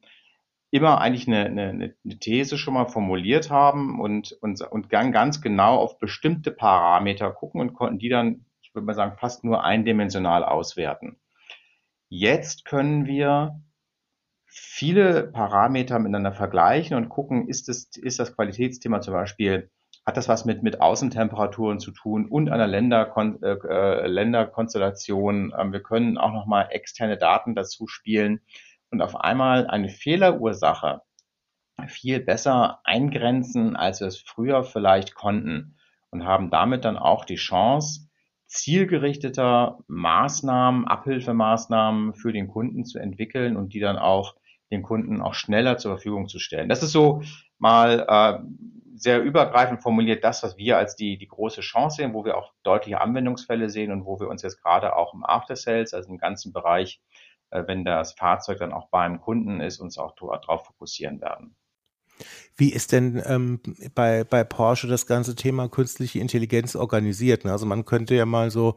immer 0.70 1.00
eigentlich 1.00 1.26
eine, 1.26 1.46
eine, 1.46 1.68
eine 2.04 2.18
These 2.20 2.56
schon 2.56 2.74
mal 2.74 2.86
formuliert 2.86 3.50
haben 3.50 4.00
und, 4.00 4.32
und, 4.40 4.60
und 4.62 4.88
ganz 4.88 5.40
genau 5.40 5.78
auf 5.78 5.98
bestimmte 5.98 6.52
Parameter 6.52 7.32
gucken 7.32 7.60
und 7.60 7.74
konnten 7.74 7.98
die 7.98 8.08
dann, 8.08 8.46
ich 8.62 8.72
würde 8.72 8.86
mal 8.86 8.94
sagen, 8.94 9.18
fast 9.18 9.42
nur 9.42 9.64
eindimensional 9.64 10.44
auswerten. 10.44 11.16
Jetzt 12.08 12.64
können 12.64 13.06
wir 13.06 13.60
viele 14.46 15.24
Parameter 15.24 15.98
miteinander 15.98 16.32
vergleichen 16.32 16.96
und 16.96 17.08
gucken, 17.08 17.48
ist 17.48 17.68
das, 17.68 17.88
ist 17.96 18.20
das 18.20 18.34
Qualitätsthema 18.34 19.00
zum 19.00 19.14
Beispiel 19.14 19.70
hat 20.06 20.16
das 20.16 20.28
was 20.28 20.44
mit, 20.44 20.62
mit 20.62 20.80
Außentemperaturen 20.80 21.78
zu 21.78 21.92
tun 21.92 22.26
und 22.26 22.50
einer 22.50 22.66
Länderkon 22.66 23.42
äh, 23.42 23.56
äh, 23.68 24.06
Länderkonstellation. 24.06 25.52
Ähm, 25.56 25.72
wir 25.72 25.82
können 25.82 26.18
auch 26.18 26.32
nochmal 26.32 26.68
externe 26.70 27.16
Daten 27.16 27.54
dazu 27.54 27.86
spielen 27.86 28.40
und 28.90 29.02
auf 29.02 29.16
einmal 29.16 29.66
eine 29.66 29.88
Fehlerursache 29.88 31.02
viel 31.86 32.20
besser 32.20 32.80
eingrenzen, 32.84 33.76
als 33.76 34.00
wir 34.00 34.08
es 34.08 34.18
früher 34.18 34.64
vielleicht 34.64 35.14
konnten 35.14 35.76
und 36.10 36.24
haben 36.24 36.50
damit 36.50 36.84
dann 36.84 36.98
auch 36.98 37.24
die 37.24 37.36
Chance, 37.36 38.08
zielgerichteter 38.46 39.78
Maßnahmen, 39.86 40.86
Abhilfemaßnahmen 40.86 42.14
für 42.14 42.32
den 42.32 42.48
Kunden 42.48 42.84
zu 42.84 42.98
entwickeln 42.98 43.56
und 43.56 43.72
die 43.72 43.80
dann 43.80 43.96
auch 43.96 44.34
den 44.72 44.82
Kunden 44.82 45.20
auch 45.20 45.34
schneller 45.34 45.78
zur 45.78 45.92
Verfügung 45.92 46.28
zu 46.28 46.38
stellen. 46.38 46.68
Das 46.68 46.82
ist 46.82 46.92
so 46.92 47.22
mal 47.58 48.06
äh, 48.08 48.42
sehr 49.00 49.22
übergreifend 49.22 49.82
formuliert 49.82 50.24
das, 50.24 50.42
was 50.42 50.56
wir 50.58 50.76
als 50.76 50.94
die, 50.94 51.16
die 51.16 51.26
große 51.26 51.62
Chance 51.62 51.96
sehen, 51.96 52.14
wo 52.14 52.24
wir 52.24 52.36
auch 52.36 52.52
deutliche 52.62 53.00
Anwendungsfälle 53.00 53.70
sehen 53.70 53.92
und 53.92 54.04
wo 54.04 54.20
wir 54.20 54.28
uns 54.28 54.42
jetzt 54.42 54.62
gerade 54.62 54.94
auch 54.94 55.14
im 55.14 55.24
After 55.24 55.56
Sales, 55.56 55.94
also 55.94 56.10
im 56.10 56.18
ganzen 56.18 56.52
Bereich, 56.52 57.00
äh, 57.50 57.64
wenn 57.66 57.84
das 57.84 58.12
Fahrzeug 58.12 58.58
dann 58.58 58.72
auch 58.72 58.88
beim 58.90 59.20
Kunden 59.20 59.60
ist, 59.60 59.80
uns 59.80 59.96
auch 59.98 60.14
darauf 60.14 60.66
fokussieren 60.66 61.20
werden. 61.20 61.56
Wie 62.56 62.72
ist 62.72 62.92
denn 62.92 63.22
ähm, 63.24 63.60
bei, 63.94 64.24
bei 64.24 64.44
Porsche 64.44 64.86
das 64.86 65.06
ganze 65.06 65.34
Thema 65.34 65.68
künstliche 65.68 66.18
Intelligenz 66.18 66.76
organisiert? 66.76 67.46
Also 67.46 67.64
man 67.64 67.84
könnte 67.84 68.14
ja 68.14 68.26
mal 68.26 68.50
so 68.50 68.76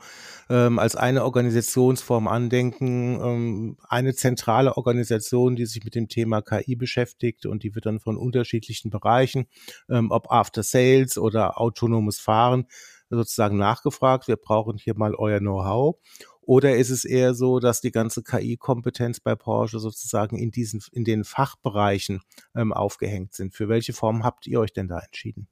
ähm, 0.49 0.79
als 0.79 0.95
eine 0.95 1.23
Organisationsform 1.23 2.27
andenken, 2.27 3.19
ähm, 3.21 3.77
eine 3.87 4.13
zentrale 4.13 4.77
Organisation, 4.77 5.55
die 5.55 5.65
sich 5.65 5.83
mit 5.83 5.95
dem 5.95 6.07
Thema 6.07 6.41
KI 6.41 6.75
beschäftigt 6.75 7.45
und 7.45 7.63
die 7.63 7.75
wird 7.75 7.85
dann 7.85 7.99
von 7.99 8.17
unterschiedlichen 8.17 8.89
Bereichen, 8.89 9.47
ähm, 9.89 10.11
ob 10.11 10.31
After 10.31 10.63
Sales 10.63 11.17
oder 11.17 11.59
autonomes 11.59 12.19
Fahren, 12.19 12.65
sozusagen 13.09 13.57
nachgefragt. 13.57 14.27
Wir 14.27 14.37
brauchen 14.37 14.77
hier 14.77 14.97
mal 14.97 15.13
euer 15.15 15.39
Know-how. 15.39 15.97
Oder 16.45 16.75
ist 16.75 16.89
es 16.89 17.05
eher 17.05 17.33
so, 17.33 17.59
dass 17.59 17.81
die 17.81 17.91
ganze 17.91 18.21
KI-Kompetenz 18.21 19.19
bei 19.19 19.35
Porsche 19.35 19.79
sozusagen 19.79 20.37
in 20.37 20.51
diesen, 20.51 20.81
in 20.91 21.05
den 21.05 21.23
Fachbereichen 21.23 22.21
ähm, 22.55 22.73
aufgehängt 22.73 23.33
sind? 23.33 23.53
Für 23.53 23.69
welche 23.69 23.93
Form 23.93 24.23
habt 24.23 24.47
ihr 24.47 24.59
euch 24.59 24.73
denn 24.73 24.87
da 24.87 24.99
entschieden? 24.99 25.47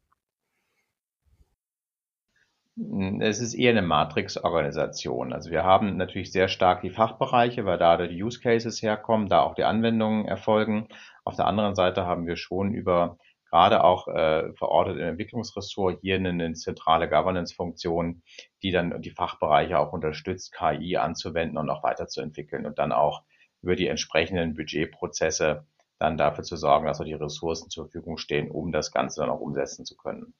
Es 3.19 3.41
ist 3.41 3.53
eher 3.53 3.71
eine 3.71 3.81
Matrix-Organisation. 3.81 5.33
Also 5.33 5.51
wir 5.51 5.63
haben 5.63 5.97
natürlich 5.97 6.31
sehr 6.31 6.47
stark 6.47 6.81
die 6.81 6.89
Fachbereiche, 6.89 7.65
weil 7.65 7.77
da 7.77 7.97
die 7.97 8.23
Use 8.23 8.39
Cases 8.39 8.81
herkommen, 8.81 9.27
da 9.27 9.41
auch 9.41 9.55
die 9.55 9.65
Anwendungen 9.65 10.25
erfolgen. 10.25 10.87
Auf 11.23 11.35
der 11.35 11.47
anderen 11.47 11.75
Seite 11.75 12.05
haben 12.05 12.25
wir 12.25 12.37
schon 12.37 12.73
über 12.73 13.17
gerade 13.51 13.83
auch 13.83 14.07
äh, 14.07 14.53
verortet 14.53 14.97
im 14.97 15.03
Entwicklungsressort 15.03 15.99
hier 16.01 16.15
eine, 16.15 16.29
eine 16.29 16.53
zentrale 16.53 17.09
Governance-Funktion, 17.09 18.23
die 18.63 18.71
dann 18.71 19.01
die 19.01 19.11
Fachbereiche 19.11 19.77
auch 19.77 19.91
unterstützt, 19.91 20.53
KI 20.53 20.97
anzuwenden 20.97 21.57
und 21.57 21.69
auch 21.69 21.83
weiterzuentwickeln 21.83 22.65
und 22.65 22.79
dann 22.79 22.93
auch 22.93 23.23
über 23.61 23.75
die 23.75 23.87
entsprechenden 23.87 24.55
Budgetprozesse 24.55 25.65
dann 25.99 26.17
dafür 26.17 26.43
zu 26.43 26.55
sorgen, 26.55 26.87
dass 26.87 26.99
auch 26.99 27.05
die 27.05 27.13
Ressourcen 27.13 27.69
zur 27.69 27.85
Verfügung 27.85 28.17
stehen, 28.17 28.49
um 28.49 28.71
das 28.71 28.91
Ganze 28.91 29.19
dann 29.19 29.29
auch 29.29 29.41
umsetzen 29.41 29.85
zu 29.85 29.95
können. 29.97 30.33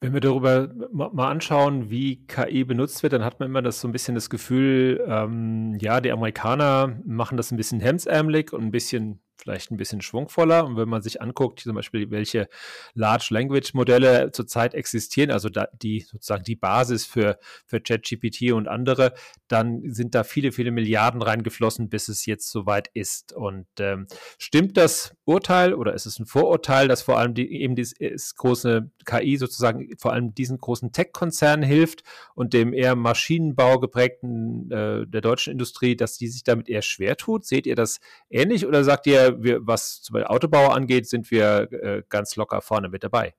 Wenn 0.00 0.12
wir 0.12 0.20
darüber 0.20 0.68
mal 0.90 1.30
anschauen, 1.30 1.88
wie 1.88 2.26
KI 2.26 2.64
benutzt 2.64 3.04
wird, 3.04 3.12
dann 3.12 3.24
hat 3.24 3.38
man 3.38 3.48
immer 3.48 3.62
das 3.62 3.80
so 3.80 3.86
ein 3.86 3.92
bisschen 3.92 4.16
das 4.16 4.28
Gefühl, 4.28 5.02
ähm, 5.06 5.78
ja, 5.80 6.00
die 6.00 6.10
Amerikaner 6.10 7.00
machen 7.04 7.36
das 7.36 7.52
ein 7.52 7.56
bisschen 7.56 7.78
hemsärmelig 7.78 8.52
und 8.52 8.62
ein 8.64 8.72
bisschen 8.72 9.22
vielleicht 9.36 9.70
ein 9.70 9.76
bisschen 9.76 10.00
schwungvoller. 10.00 10.64
Und 10.64 10.76
wenn 10.76 10.88
man 10.88 11.02
sich 11.02 11.20
anguckt, 11.20 11.60
zum 11.60 11.74
Beispiel, 11.74 12.10
welche 12.10 12.48
Large 12.94 13.28
Language 13.30 13.74
Modelle 13.74 14.30
zurzeit 14.32 14.74
existieren, 14.74 15.30
also 15.30 15.48
da, 15.48 15.68
die 15.82 16.00
sozusagen 16.00 16.44
die 16.44 16.56
Basis 16.56 17.04
für, 17.04 17.38
für 17.66 17.80
ChatGPT 17.80 18.52
und 18.52 18.68
andere, 18.68 19.14
dann 19.48 19.82
sind 19.92 20.14
da 20.14 20.24
viele, 20.24 20.52
viele 20.52 20.70
Milliarden 20.70 21.22
reingeflossen, 21.22 21.88
bis 21.88 22.08
es 22.08 22.26
jetzt 22.26 22.50
soweit 22.50 22.88
ist. 22.94 23.32
Und 23.32 23.66
ähm, 23.78 24.06
stimmt 24.38 24.76
das 24.76 25.14
Urteil 25.24 25.74
oder 25.74 25.94
ist 25.94 26.06
es 26.06 26.18
ein 26.18 26.26
Vorurteil, 26.26 26.88
dass 26.88 27.02
vor 27.02 27.18
allem 27.18 27.34
die, 27.34 27.52
eben 27.52 27.74
dieses 27.74 28.34
große 28.36 28.90
KI 29.04 29.36
sozusagen 29.36 29.88
vor 29.98 30.12
allem 30.12 30.34
diesen 30.34 30.58
großen 30.58 30.92
Tech-Konzernen 30.92 31.64
hilft 31.64 32.02
und 32.34 32.52
dem 32.52 32.72
eher 32.72 32.94
Maschinenbau 32.94 33.78
geprägten 33.78 34.70
äh, 34.70 35.06
der 35.06 35.20
deutschen 35.20 35.52
Industrie, 35.52 35.96
dass 35.96 36.16
die 36.16 36.28
sich 36.28 36.44
damit 36.44 36.68
eher 36.68 36.82
schwer 36.82 37.16
tut? 37.16 37.44
Seht 37.44 37.66
ihr 37.66 37.76
das 37.76 38.00
ähnlich 38.30 38.66
oder 38.66 38.84
sagt 38.84 39.06
ihr, 39.06 39.21
wir, 39.42 39.66
was 39.66 40.02
zum 40.02 40.14
Beispiel 40.14 40.28
Autobauer 40.28 40.74
angeht, 40.74 41.06
sind 41.08 41.30
wir 41.30 41.72
äh, 41.72 42.02
ganz 42.08 42.36
locker 42.36 42.60
vorne 42.60 42.88
mit 42.88 43.04
dabei. 43.04 43.34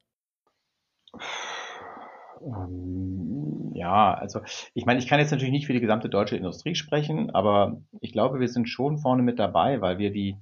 Ähm, 2.41 3.71
ja, 3.73 4.13
also 4.13 4.41
ich 4.73 4.85
meine, 4.85 4.99
ich 4.99 5.07
kann 5.07 5.19
jetzt 5.19 5.31
natürlich 5.31 5.51
nicht 5.51 5.67
für 5.67 5.73
die 5.73 5.79
gesamte 5.79 6.09
deutsche 6.09 6.37
Industrie 6.37 6.75
sprechen, 6.75 7.29
aber 7.31 7.81
ich 8.01 8.11
glaube, 8.11 8.39
wir 8.39 8.47
sind 8.47 8.69
schon 8.69 8.97
vorne 8.97 9.23
mit 9.23 9.39
dabei, 9.39 9.81
weil 9.81 9.97
wir 9.97 10.11
die, 10.11 10.37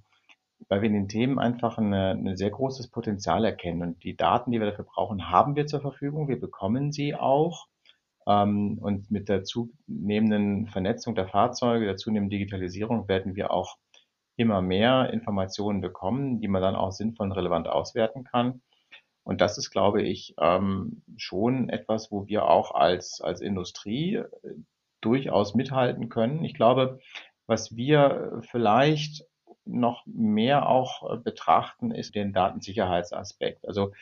weil 0.67 0.81
wir 0.81 0.87
in 0.87 0.93
den 0.93 1.07
Themen 1.09 1.39
einfach 1.39 1.77
ein 1.77 2.35
sehr 2.35 2.49
großes 2.49 2.89
Potenzial 2.89 3.45
erkennen. 3.45 3.81
Und 3.81 4.03
die 4.03 4.15
Daten, 4.15 4.51
die 4.51 4.59
wir 4.59 4.67
dafür 4.69 4.85
brauchen, 4.85 5.29
haben 5.29 5.55
wir 5.55 5.67
zur 5.67 5.81
Verfügung. 5.81 6.27
Wir 6.27 6.39
bekommen 6.39 6.91
sie 6.91 7.15
auch. 7.15 7.67
Ähm, 8.27 8.77
und 8.79 9.09
mit 9.09 9.29
der 9.29 9.43
zunehmenden 9.43 10.67
Vernetzung 10.67 11.15
der 11.15 11.27
Fahrzeuge, 11.27 11.85
der 11.85 11.97
zunehmenden 11.97 12.37
Digitalisierung 12.37 13.07
werden 13.07 13.35
wir 13.35 13.51
auch 13.51 13.77
immer 14.41 14.61
mehr 14.61 15.11
Informationen 15.13 15.81
bekommen, 15.81 16.41
die 16.41 16.47
man 16.47 16.61
dann 16.61 16.75
auch 16.75 16.91
sinnvoll 16.91 17.27
und 17.27 17.31
relevant 17.33 17.67
auswerten 17.67 18.23
kann. 18.23 18.61
Und 19.23 19.39
das 19.39 19.57
ist, 19.57 19.69
glaube 19.69 20.01
ich, 20.01 20.35
ähm, 20.39 21.03
schon 21.15 21.69
etwas, 21.69 22.11
wo 22.11 22.27
wir 22.27 22.45
auch 22.47 22.73
als, 22.73 23.21
als 23.21 23.39
Industrie 23.39 24.15
äh, 24.15 24.25
durchaus 24.99 25.53
mithalten 25.55 26.09
können. 26.09 26.43
Ich 26.43 26.53
glaube, 26.53 26.99
was 27.47 27.75
wir 27.75 28.41
vielleicht 28.49 29.25
noch 29.65 30.03
mehr 30.05 30.67
auch 30.67 31.13
äh, 31.13 31.17
betrachten, 31.17 31.91
ist 31.91 32.15
den 32.15 32.33
Datensicherheitsaspekt. 32.33 33.67
Also 33.67 33.93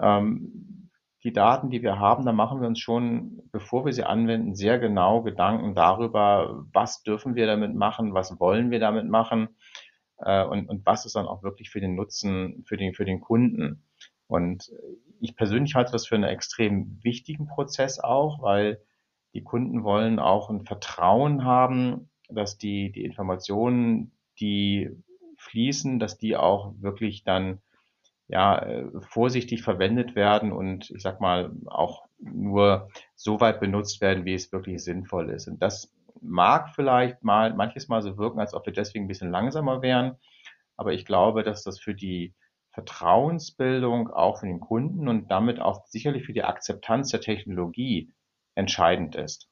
ähm, 0.00 0.85
die 1.26 1.32
Daten, 1.32 1.70
die 1.70 1.82
wir 1.82 1.98
haben, 1.98 2.24
da 2.24 2.32
machen 2.32 2.60
wir 2.60 2.68
uns 2.68 2.78
schon, 2.78 3.42
bevor 3.50 3.84
wir 3.84 3.92
sie 3.92 4.04
anwenden, 4.04 4.54
sehr 4.54 4.78
genau 4.78 5.22
Gedanken 5.22 5.74
darüber, 5.74 6.64
was 6.72 7.02
dürfen 7.02 7.34
wir 7.34 7.48
damit 7.48 7.74
machen, 7.74 8.14
was 8.14 8.38
wollen 8.38 8.70
wir 8.70 8.78
damit 8.78 9.08
machen 9.08 9.48
äh, 10.18 10.44
und, 10.44 10.68
und 10.68 10.86
was 10.86 11.04
ist 11.04 11.16
dann 11.16 11.26
auch 11.26 11.42
wirklich 11.42 11.70
für 11.70 11.80
den 11.80 11.96
Nutzen, 11.96 12.62
für 12.64 12.76
den, 12.76 12.94
für 12.94 13.04
den 13.04 13.20
Kunden. 13.20 13.82
Und 14.28 14.70
ich 15.18 15.34
persönlich 15.34 15.74
halte 15.74 15.90
das 15.90 16.06
für 16.06 16.14
einen 16.14 16.22
extrem 16.22 17.02
wichtigen 17.02 17.48
Prozess 17.48 17.98
auch, 17.98 18.40
weil 18.40 18.80
die 19.34 19.42
Kunden 19.42 19.82
wollen 19.82 20.20
auch 20.20 20.48
ein 20.48 20.64
Vertrauen 20.64 21.44
haben, 21.44 22.08
dass 22.28 22.56
die, 22.56 22.92
die 22.92 23.04
Informationen, 23.04 24.12
die 24.38 24.90
fließen, 25.38 25.98
dass 25.98 26.18
die 26.18 26.36
auch 26.36 26.72
wirklich 26.78 27.24
dann 27.24 27.62
ja, 28.28 28.58
äh, 28.58 28.86
vorsichtig 29.00 29.62
verwendet 29.62 30.14
werden 30.14 30.52
und 30.52 30.90
ich 30.90 31.02
sag 31.02 31.20
mal 31.20 31.52
auch 31.66 32.06
nur 32.18 32.88
so 33.14 33.40
weit 33.40 33.60
benutzt 33.60 34.00
werden, 34.00 34.24
wie 34.24 34.34
es 34.34 34.52
wirklich 34.52 34.82
sinnvoll 34.82 35.30
ist. 35.30 35.48
Und 35.48 35.62
das 35.62 35.92
mag 36.20 36.70
vielleicht 36.74 37.22
mal 37.22 37.54
manches 37.54 37.88
Mal 37.88 38.02
so 38.02 38.16
wirken, 38.18 38.40
als 38.40 38.54
ob 38.54 38.66
wir 38.66 38.72
deswegen 38.72 39.04
ein 39.04 39.08
bisschen 39.08 39.30
langsamer 39.30 39.82
wären. 39.82 40.16
Aber 40.76 40.92
ich 40.92 41.04
glaube, 41.04 41.42
dass 41.42 41.62
das 41.62 41.78
für 41.78 41.94
die 41.94 42.34
Vertrauensbildung 42.72 44.10
auch 44.10 44.40
für 44.40 44.46
den 44.46 44.60
Kunden 44.60 45.08
und 45.08 45.30
damit 45.30 45.60
auch 45.60 45.86
sicherlich 45.86 46.24
für 46.26 46.34
die 46.34 46.44
Akzeptanz 46.44 47.10
der 47.10 47.20
Technologie 47.20 48.12
entscheidend 48.54 49.14
ist. 49.14 49.48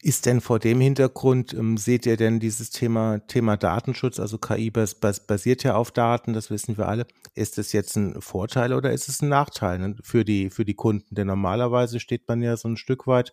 Ist 0.00 0.26
denn 0.26 0.40
vor 0.40 0.60
dem 0.60 0.80
Hintergrund, 0.80 1.52
ähm, 1.54 1.76
seht 1.76 2.06
ihr 2.06 2.16
denn 2.16 2.38
dieses 2.38 2.70
Thema, 2.70 3.18
Thema 3.26 3.56
Datenschutz, 3.56 4.20
also 4.20 4.38
KI 4.38 4.70
bas, 4.70 4.94
bas, 4.94 5.26
basiert 5.26 5.64
ja 5.64 5.74
auf 5.74 5.90
Daten, 5.90 6.32
das 6.34 6.50
wissen 6.50 6.78
wir 6.78 6.86
alle. 6.86 7.04
Ist 7.34 7.58
es 7.58 7.72
jetzt 7.72 7.96
ein 7.96 8.20
Vorteil 8.20 8.72
oder 8.74 8.92
ist 8.92 9.08
es 9.08 9.22
ein 9.22 9.28
Nachteil 9.28 9.80
ne, 9.80 9.96
für 10.02 10.24
die, 10.24 10.50
für 10.50 10.64
die 10.64 10.74
Kunden? 10.74 11.16
Denn 11.16 11.26
normalerweise 11.26 11.98
steht 11.98 12.28
man 12.28 12.42
ja 12.42 12.56
so 12.56 12.68
ein 12.68 12.76
Stück 12.76 13.08
weit 13.08 13.32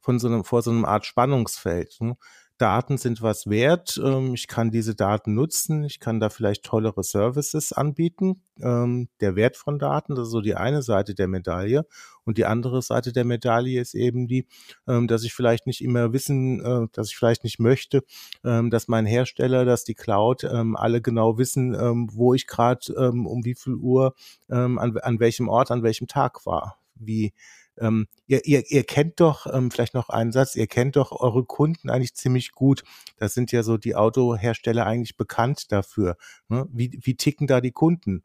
von 0.00 0.20
so 0.20 0.28
einem, 0.28 0.44
vor 0.44 0.62
so 0.62 0.70
einer 0.70 0.86
Art 0.86 1.06
Spannungsfeld. 1.06 1.96
Ne? 2.00 2.16
Daten 2.58 2.96
sind 2.96 3.20
was 3.20 3.46
wert. 3.48 4.00
Ähm, 4.02 4.34
ich 4.34 4.48
kann 4.48 4.70
diese 4.70 4.94
Daten 4.94 5.34
nutzen. 5.34 5.84
Ich 5.84 6.00
kann 6.00 6.20
da 6.20 6.30
vielleicht 6.30 6.64
tollere 6.64 7.02
Services 7.02 7.72
anbieten. 7.72 8.42
Ähm, 8.60 9.08
der 9.20 9.36
Wert 9.36 9.56
von 9.56 9.78
Daten, 9.78 10.14
das 10.14 10.28
ist 10.28 10.32
so 10.32 10.40
die 10.40 10.54
eine 10.54 10.82
Seite 10.82 11.14
der 11.14 11.28
Medaille. 11.28 11.86
Und 12.24 12.38
die 12.38 12.46
andere 12.46 12.80
Seite 12.80 13.12
der 13.12 13.24
Medaille 13.24 13.80
ist 13.80 13.94
eben 13.94 14.26
die, 14.26 14.46
ähm, 14.88 15.06
dass 15.06 15.24
ich 15.24 15.34
vielleicht 15.34 15.66
nicht 15.66 15.82
immer 15.82 16.12
wissen, 16.14 16.64
äh, 16.64 16.88
dass 16.92 17.08
ich 17.08 17.16
vielleicht 17.16 17.44
nicht 17.44 17.58
möchte, 17.60 18.02
dass 18.42 18.88
mein 18.88 19.06
Hersteller, 19.06 19.64
dass 19.64 19.84
die 19.84 19.94
Cloud 19.94 20.44
alle 20.44 21.00
genau 21.00 21.38
wissen, 21.38 21.74
wo 22.12 22.34
ich 22.34 22.46
gerade 22.46 23.10
um 23.10 23.44
wie 23.44 23.54
viel 23.54 23.74
Uhr 23.74 24.14
an, 24.48 24.78
an 24.78 25.20
welchem 25.20 25.48
Ort, 25.48 25.70
an 25.70 25.82
welchem 25.82 26.06
Tag 26.06 26.46
war. 26.46 26.78
Wie, 26.94 27.32
ähm, 27.80 28.06
ihr, 28.26 28.44
ihr, 28.44 28.64
ihr 28.68 28.84
kennt 28.84 29.20
doch, 29.20 29.46
ähm, 29.52 29.70
vielleicht 29.70 29.94
noch 29.94 30.08
einen 30.08 30.32
Satz, 30.32 30.56
ihr 30.56 30.66
kennt 30.66 30.96
doch 30.96 31.12
eure 31.12 31.44
Kunden 31.44 31.90
eigentlich 31.90 32.14
ziemlich 32.14 32.52
gut. 32.52 32.82
Das 33.18 33.34
sind 33.34 33.52
ja 33.52 33.62
so 33.62 33.76
die 33.76 33.94
Autohersteller 33.94 34.86
eigentlich 34.86 35.16
bekannt 35.16 35.72
dafür. 35.72 36.16
Ne? 36.48 36.66
Wie, 36.72 36.98
wie 37.02 37.16
ticken 37.16 37.46
da 37.46 37.60
die 37.60 37.72
Kunden? 37.72 38.24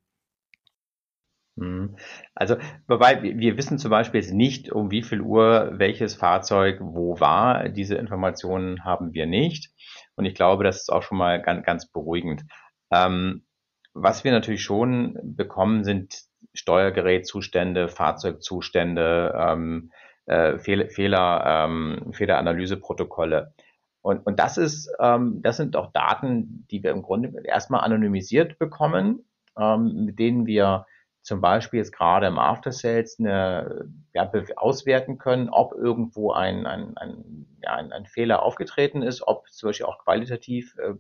Mhm. 1.56 1.96
Also, 2.34 2.56
wobei 2.88 3.22
wir 3.22 3.58
wissen 3.58 3.78
zum 3.78 3.92
Beispiel 3.92 4.22
jetzt 4.22 4.34
nicht, 4.34 4.72
um 4.72 4.90
wie 4.92 5.04
viel 5.04 5.22
Uhr 5.22 5.72
welches 5.74 6.16
Fahrzeug 6.16 6.80
wo 6.82 7.20
war. 7.20 7.70
Diese 7.70 7.96
Informationen 7.96 8.84
haben 8.86 9.14
wir 9.14 9.26
nicht. 9.26 9.72
Und 10.16 10.26
ich 10.26 10.36
glaube, 10.36 10.64
das 10.64 10.82
ist 10.82 10.92
auch 10.92 11.04
schon 11.04 11.18
mal 11.18 11.42
ganz, 11.42 11.66
ganz 11.66 11.92
beruhigend. 11.92 12.44
Ähm, 12.92 13.46
was 13.94 14.24
wir 14.24 14.32
natürlich 14.32 14.64
schon 14.64 15.18
bekommen, 15.24 15.84
sind 15.84 16.31
Steuergerätzustände, 16.54 17.88
Fahrzeugzustände, 17.88 19.34
ähm, 19.38 19.92
äh, 20.26 20.58
Fehl 20.58 20.90
Fehler, 20.90 21.44
ähm, 21.46 22.12
Fehleranalyseprotokolle. 22.14 23.54
Und, 24.02 24.26
und 24.26 24.40
das 24.40 24.58
ist, 24.58 24.92
ähm, 25.00 25.42
das 25.42 25.58
sind 25.58 25.76
auch 25.76 25.92
Daten, 25.92 26.66
die 26.72 26.84
wir 26.84 26.92
im 26.92 27.04
Grunde 27.04 27.44
erstmal 27.44 27.82
anonymisiert 27.82 28.58
bekommen, 28.58 29.26
ähm, 29.58 30.06
mit 30.06 30.20
denen 30.20 30.46
wir 30.46 30.86
zum 31.22 31.40
Beispiel 31.40 31.78
jetzt 31.78 31.94
gerade 31.94 32.26
im 32.26 32.40
After 32.40 32.72
Sales 32.72 33.20
eine, 33.20 33.92
ja, 34.14 34.32
auswerten 34.56 35.20
können, 35.20 35.50
ob 35.50 35.74
irgendwo 35.74 36.32
ein, 36.32 36.66
ein, 36.66 36.98
ein, 36.98 37.46
ja, 37.62 37.76
ein, 37.76 37.92
ein 37.92 38.08
Fehler 38.08 38.42
aufgetreten 38.42 39.04
ist, 39.04 39.22
ob 39.28 39.48
zum 39.50 39.70
Beispiel 39.70 39.86
auch 39.86 40.00
qualitativ 40.00 40.76
äh, 40.80 40.96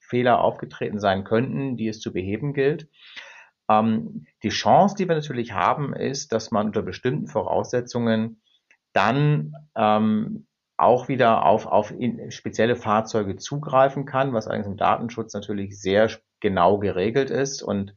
Fehler 0.00 0.40
aufgetreten 0.40 0.98
sein 0.98 1.22
könnten, 1.22 1.76
die 1.76 1.86
es 1.86 2.00
zu 2.00 2.12
beheben 2.12 2.52
gilt. 2.52 2.88
Ähm, 3.70 4.26
die 4.42 4.48
Chance, 4.48 4.96
die 4.98 5.08
wir 5.08 5.14
natürlich 5.14 5.52
haben, 5.52 5.94
ist, 5.94 6.32
dass 6.32 6.50
man 6.50 6.66
unter 6.66 6.82
bestimmten 6.82 7.28
Voraussetzungen 7.28 8.42
dann 8.92 9.54
ähm, 9.76 10.46
auch 10.76 11.08
wieder 11.08 11.44
auf, 11.44 11.66
auf 11.66 11.92
spezielle 12.30 12.74
Fahrzeuge 12.74 13.36
zugreifen 13.36 14.06
kann, 14.06 14.32
was 14.32 14.48
eigentlich 14.48 14.66
im 14.66 14.76
Datenschutz 14.76 15.32
natürlich 15.34 15.80
sehr 15.80 16.10
genau 16.40 16.78
geregelt 16.78 17.30
ist 17.30 17.62
und 17.62 17.94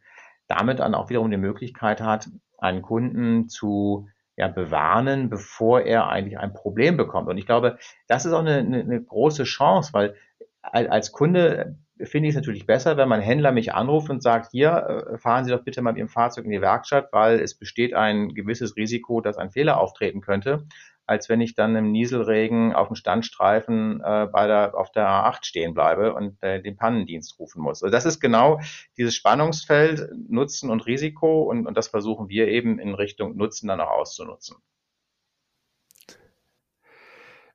damit 0.48 0.80
dann 0.80 0.94
auch 0.94 1.10
wiederum 1.10 1.32
die 1.32 1.38
Möglichkeit 1.38 2.02
hat, 2.02 2.30
einen 2.58 2.82
Kunden 2.82 3.50
zu 3.50 4.10
ja, 4.36 4.50
bewarnen, 4.50 5.30
bevor 5.30 5.82
er 5.82 6.10
eigentlich 6.10 6.38
ein 6.38 6.54
Problem 6.54 6.98
bekommt. 6.98 7.30
Und 7.30 7.38
ich 7.38 7.46
glaube, 7.46 7.78
das 8.08 8.26
ist 8.26 8.34
auch 8.34 8.40
eine, 8.40 8.58
eine, 8.58 8.82
eine 8.82 9.02
große 9.02 9.44
Chance, 9.44 9.94
weil 9.94 10.16
als 10.62 11.12
Kunde 11.12 11.78
finde 12.02 12.28
ich 12.28 12.34
es 12.34 12.36
natürlich 12.36 12.66
besser, 12.66 12.98
wenn 12.98 13.10
mein 13.10 13.22
Händler 13.22 13.52
mich 13.52 13.74
anruft 13.74 14.10
und 14.10 14.24
sagt, 14.24 14.52
hier, 14.52 15.08
äh, 15.14 15.18
fahren 15.18 15.46
Sie 15.46 15.52
doch 15.52 15.64
bitte 15.64 15.82
mal 15.82 15.92
mit 15.92 16.00
Ihrem 16.00 16.10
Fahrzeug 16.10 16.46
in 16.46 16.52
die 16.52 16.62
Werkstatt, 16.62 17.10
weil 17.12 17.40
es 17.40 17.56
besteht 17.56 17.94
ein 17.94 18.34
gewisses 18.34 18.76
Risiko, 18.76 19.22
dass 19.22 19.38
ein 19.38 19.52
Fehler 19.52 19.80
auftreten 19.80 20.22
könnte, 20.22 20.66
als 21.06 21.30
wenn 21.30 21.42
ich 21.42 21.54
dann 21.54 21.76
im 21.76 21.92
Nieselregen 21.92 22.74
auf 22.74 22.88
dem 22.88 22.96
Standstreifen 22.96 24.02
äh, 24.04 24.28
bei 24.32 24.48
der, 24.48 24.76
auf 24.76 24.92
der 24.92 25.08
A8 25.08 25.46
stehen 25.46 25.74
bleibe 25.74 26.14
und 26.14 26.42
äh, 26.42 26.62
den 26.62 26.78
Pannendienst 26.78 27.38
rufen 27.40 27.62
muss. 27.62 27.84
Also 27.84 27.92
das 27.92 28.06
ist 28.06 28.20
genau 28.20 28.60
dieses 28.98 29.16
Spannungsfeld 29.16 30.10
Nutzen 30.30 30.72
und 30.72 30.86
Risiko 30.88 31.44
und, 31.44 31.68
und 31.68 31.78
das 31.78 31.90
versuchen 31.90 32.28
wir 32.30 32.48
eben 32.48 32.80
in 32.80 32.96
Richtung 32.96 33.36
Nutzen 33.38 33.68
dann 33.68 33.82
auch 33.82 33.92
auszunutzen. 33.92 34.58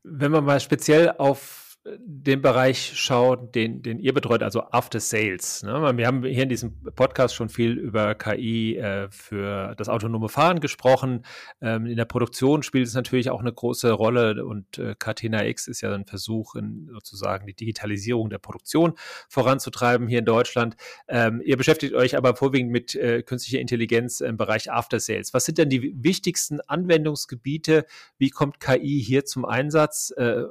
Wenn 0.05 0.31
man 0.31 0.45
mal 0.45 0.61
speziell 0.61 1.11
auf 1.19 1.68
den 2.01 2.43
Bereich 2.43 2.93
schaut, 2.95 3.55
den, 3.55 3.83
den 3.83 3.99
ihr 3.99 4.13
betreut, 4.13 4.43
also 4.43 4.63
After 4.71 5.01
Sales. 5.01 5.63
Ne? 5.63 5.97
Wir 5.97 6.07
haben 6.07 6.25
hier 6.25 6.43
in 6.43 6.49
diesem 6.49 6.83
Podcast 6.95 7.35
schon 7.35 7.49
viel 7.49 7.73
über 7.73 8.15
KI 8.15 8.77
äh, 8.77 9.09
für 9.11 9.75
das 9.77 9.89
autonome 9.89 10.29
Fahren 10.29 10.61
gesprochen. 10.61 11.25
Ähm, 11.61 11.87
in 11.87 11.97
der 11.97 12.05
Produktion 12.05 12.63
spielt 12.63 12.87
es 12.87 12.95
natürlich 12.95 13.31
auch 13.31 13.41
eine 13.41 13.53
große 13.53 13.91
Rolle 13.93 14.45
und 14.45 14.79
äh, 14.79 14.95
Catena 14.99 15.47
X 15.47 15.69
ist 15.69 15.81
ja 15.81 15.93
ein 15.93 16.07
Versuch, 16.07 16.55
in, 16.55 16.89
sozusagen 16.93 17.47
die 17.47 17.55
Digitalisierung 17.55 18.31
der 18.31 18.39
Produktion 18.39 18.95
voranzutreiben 19.29 20.09
hier 20.09 20.21
in 20.21 20.25
Deutschland. 20.25 20.77
Ähm, 21.09 21.41
ihr 21.45 21.57
beschäftigt 21.57 21.95
euch 21.95 22.17
aber 22.17 22.37
vorwiegend 22.37 22.71
mit 22.71 22.95
äh, 22.95 23.23
künstlicher 23.23 23.61
Intelligenz 23.61 24.21
im 24.21 24.37
Bereich 24.37 24.71
After 24.71 25.01
Sales. 25.01 25.35
Was 25.35 25.45
sind 25.45 25.59
denn 25.59 25.71
die 25.71 25.95
wichtigsten 26.03 26.61
Anwendungsgebiete? 26.61 27.87
Wie 28.19 28.31
kommt 28.31 28.61
KI 28.61 29.03
hier 29.03 29.25
zum 29.25 29.45
Einsatz? 29.45 30.13
Äh, 30.17 30.43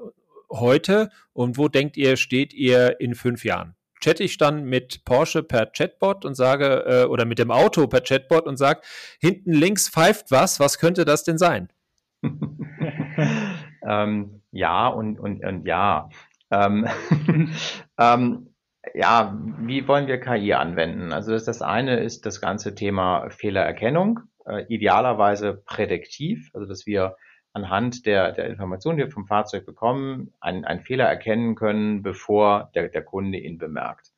heute 0.51 1.09
und 1.33 1.57
wo 1.57 1.67
denkt 1.67 1.97
ihr, 1.97 2.17
steht 2.17 2.53
ihr 2.53 2.99
in 2.99 3.15
fünf 3.15 3.43
Jahren? 3.43 3.75
Chatte 3.99 4.23
ich 4.23 4.37
dann 4.37 4.65
mit 4.65 5.05
Porsche 5.05 5.43
per 5.43 5.65
Chatbot 5.67 6.23
und 6.23 6.35
sage, 6.35 6.85
äh, 6.85 7.05
oder 7.05 7.25
mit 7.25 7.39
dem 7.39 7.51
Auto 7.51 7.87
per 7.87 8.01
Chatbot 8.01 8.45
und 8.45 8.57
sage, 8.57 8.81
hinten 9.19 9.51
links 9.51 9.89
pfeift 9.89 10.29
was, 10.29 10.59
was 10.59 10.77
könnte 10.77 11.03
das 11.03 11.23
denn 11.23 11.37
sein? 11.37 11.69
ähm, 13.87 14.41
ja 14.51 14.87
und, 14.87 15.19
und, 15.19 15.43
und 15.43 15.65
ja. 15.65 16.09
Ähm, 16.51 16.87
ähm, 17.99 18.53
ja, 18.93 19.37
wie 19.59 19.87
wollen 19.87 20.07
wir 20.07 20.19
KI 20.19 20.53
anwenden? 20.53 21.11
Also 21.11 21.31
das, 21.31 21.45
das 21.45 21.61
eine 21.61 21.99
ist 21.99 22.25
das 22.25 22.39
ganze 22.39 22.75
Thema 22.75 23.29
Fehlererkennung, 23.29 24.21
äh, 24.45 24.65
idealerweise 24.69 25.61
prädiktiv, 25.65 26.51
also 26.53 26.67
dass 26.67 26.85
wir 26.85 27.15
anhand 27.57 28.05
der, 28.05 28.31
der 28.31 28.45
Informationen, 28.45 28.97
die 28.97 29.03
wir 29.03 29.11
vom 29.11 29.25
Fahrzeug 29.25 29.65
bekommen, 29.65 30.31
einen, 30.39 30.63
einen 30.63 30.81
Fehler 30.81 31.05
erkennen 31.05 31.55
können, 31.55 32.03
bevor 32.03 32.69
der, 32.75 32.89
der 32.89 33.03
Kunde 33.03 33.39
ihn 33.39 33.57
bemerkt. 33.57 34.11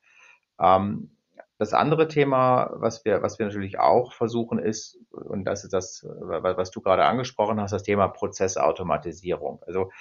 Ähm, 0.60 1.12
das 1.58 1.74
andere 1.74 2.08
Thema, 2.08 2.70
was 2.74 3.04
wir, 3.06 3.22
was 3.22 3.40
wir 3.40 3.46
natürlich 3.46 3.80
auch 3.80 4.14
versuchen, 4.14 4.60
ist, 4.60 4.98
und 5.12 5.46
das 5.46 5.64
ist 5.64 5.74
das, 5.74 6.06
was 6.06 6.72
du 6.72 6.82
gerade 6.82 7.06
angesprochen 7.06 7.60
hast, 7.60 7.72
das 7.72 7.84
Thema 7.84 8.08
Prozessautomatisierung. 8.08 9.62
Also 9.66 9.92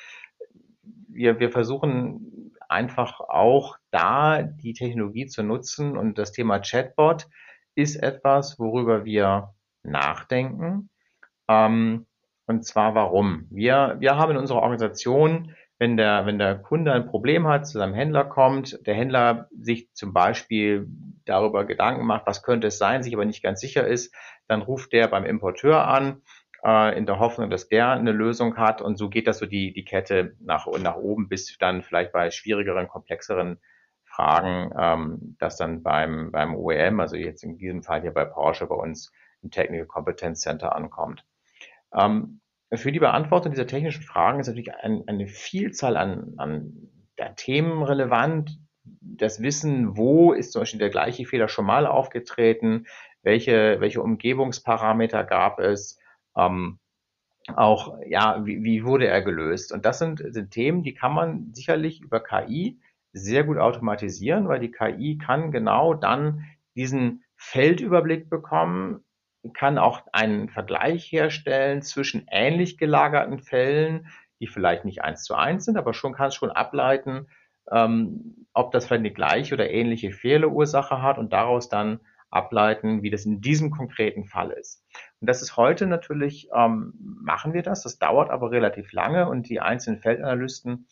wir, 1.09 1.41
wir 1.41 1.51
versuchen 1.51 2.55
einfach 2.69 3.21
auch 3.21 3.77
da 3.91 4.43
die 4.43 4.73
Technologie 4.73 5.27
zu 5.27 5.43
nutzen 5.43 5.97
und 5.97 6.19
das 6.19 6.33
Thema 6.33 6.61
Chatbot 6.61 7.27
ist 7.75 7.97
etwas, 7.97 8.59
worüber 8.59 9.05
wir 9.05 9.55
nachdenken. 9.83 10.91
Ähm, 11.49 12.07
und 12.49 12.65
zwar 12.65 12.95
warum? 12.95 13.47
Wir, 13.51 13.97
wir 13.99 14.17
haben 14.17 14.33
in 14.33 14.39
unserer 14.39 14.63
Organisation, 14.63 15.55
wenn 15.79 15.97
der, 15.97 16.25
wenn 16.27 16.39
der 16.39 16.59
Kunde 16.59 16.93
ein 16.93 17.07
Problem 17.07 17.47
hat, 17.47 17.67
zu 17.67 17.79
seinem 17.79 17.95
Händler 17.95 18.25
kommt, 18.25 18.87
der 18.87 18.95
Händler 18.95 19.49
sich 19.57 19.93
zum 19.93 20.13
Beispiel 20.13 20.89
darüber 21.27 21.67
Gedanken 21.67 22.07
macht, 22.07 22.27
was 22.27 22.43
könnte 22.43 22.69
es 22.69 22.79
sein, 22.79 23.03
sich 23.03 23.15
aber 23.15 23.27
nicht 23.27 23.43
ganz 23.43 23.61
sicher 23.61 23.87
ist, 23.87 24.15
dann 24.49 24.63
ruft 24.63 24.93
der 24.95 25.09
beim 25.09 25.25
Importeur 25.25 25.87
an, 25.87 26.23
äh, 26.65 26.97
in 26.97 27.05
der 27.05 27.19
Hoffnung, 27.19 27.51
dass 27.51 27.69
der 27.69 27.91
eine 27.91 28.13
Lösung 28.13 28.57
hat. 28.57 28.81
Und 28.81 28.97
so 28.97 29.11
geht 29.11 29.27
das 29.27 29.39
so 29.39 29.47
die, 29.47 29.75
die 29.75 29.85
Kette 29.85 30.35
nach, 30.41 30.67
nach 30.81 30.97
oben, 30.97 31.29
bis 31.29 31.57
dann 31.59 31.83
vielleicht 31.83 32.13
bei 32.13 32.31
schwierigeren, 32.31 32.89
komplexeren 32.89 33.61
Fragen, 34.05 34.73
ähm, 34.77 35.37
das 35.39 35.59
dann 35.59 35.83
beim, 35.83 36.33
beim 36.33 36.57
OEM, 36.57 36.99
also 36.99 37.15
jetzt 37.15 37.45
in 37.45 37.59
diesem 37.59 37.83
Fall 37.83 38.01
hier 38.01 38.13
bei 38.13 38.25
Porsche 38.25 38.67
bei 38.67 38.75
uns 38.75 39.13
im 39.43 39.51
Technical 39.51 39.87
Competence 39.87 40.41
Center 40.41 40.75
ankommt. 40.75 41.25
Ähm, 41.95 42.41
für 42.73 42.93
die 42.93 42.99
Beantwortung 42.99 43.53
dieser 43.53 43.67
technischen 43.67 44.03
Fragen 44.03 44.41
ist 44.41 44.49
natürlich 44.49 44.75
ein, 44.75 45.05
eine 45.07 45.27
Vielzahl 45.27 45.97
an, 45.97 46.35
an 46.37 46.91
Themen 47.37 47.83
relevant. 47.83 48.59
Das 48.85 49.43
Wissen, 49.43 49.97
wo 49.97 50.33
ist 50.33 50.53
zum 50.53 50.63
Beispiel 50.63 50.81
der 50.81 50.91
gleiche 50.91 51.25
Fehler 51.25 51.49
schon 51.49 51.67
mal 51.67 51.87
aufgetreten, 51.87 52.87
welche, 53.23 53.81
welche 53.81 54.03
Umgebungsparameter 54.03 55.25
gab 55.25 55.61
es, 55.61 55.99
ähm, 56.37 56.79
auch, 57.57 57.99
ja, 58.07 58.45
wie, 58.45 58.63
wie 58.63 58.85
wurde 58.85 59.07
er 59.07 59.23
gelöst? 59.23 59.73
Und 59.73 59.87
das 59.87 59.99
sind, 59.99 60.23
sind 60.29 60.51
Themen, 60.51 60.83
die 60.83 60.95
kann 60.95 61.13
man 61.13 61.53
sicherlich 61.55 62.01
über 62.01 62.21
KI 62.21 62.79
sehr 63.13 63.45
gut 63.45 63.59
automatisieren, 63.59 64.49
weil 64.49 64.61
die 64.61 64.71
KI 64.71 65.19
kann 65.19 65.51
genau 65.51 65.95
dann 65.95 66.45
diesen 66.77 67.25
Feldüberblick 67.37 68.29
bekommen, 68.29 69.05
kann 69.55 69.79
auch 69.79 70.03
einen 70.13 70.49
Vergleich 70.49 71.11
herstellen 71.11 71.83
zwischen 71.83 72.27
ähnlich 72.31 72.79
gelagerten 72.79 73.39
Fällen, 73.39 74.09
die 74.41 74.47
vielleicht 74.47 74.85
nicht 74.85 75.03
eins 75.03 75.25
zu 75.25 75.35
eins 75.35 75.65
sind, 75.65 75.77
aber 75.77 75.95
schon 75.95 76.13
kann 76.13 76.29
es 76.29 76.35
schon 76.35 76.51
ableiten, 76.51 77.29
ähm, 77.71 78.47
ob 78.53 78.73
das 78.73 78.87
vielleicht 78.87 79.01
eine 79.01 79.13
gleiche 79.13 79.55
oder 79.55 79.71
ähnliche 79.71 80.13
Fehlerursache 80.13 81.03
hat 81.03 81.19
und 81.19 81.33
daraus 81.33 81.69
dann 81.69 82.01
ableiten, 82.31 83.03
wie 83.03 83.11
das 83.11 83.25
in 83.25 83.41
diesem 83.41 83.71
konkreten 83.71 84.25
Fall 84.25 84.51
ist. 84.51 84.85
Und 85.21 85.29
das 85.29 85.43
ist 85.43 85.57
heute 85.57 85.87
natürlich, 85.87 86.49
ähm, 86.55 86.93
machen 86.99 87.55
wir 87.55 87.63
das, 87.63 87.83
das 87.83 87.99
dauert 87.99 88.31
aber 88.31 88.51
relativ 88.51 88.93
lange 88.93 89.29
und 89.29 89.49
die 89.49 89.61
einzelnen 89.61 89.99
Feldanalysten 89.99 90.87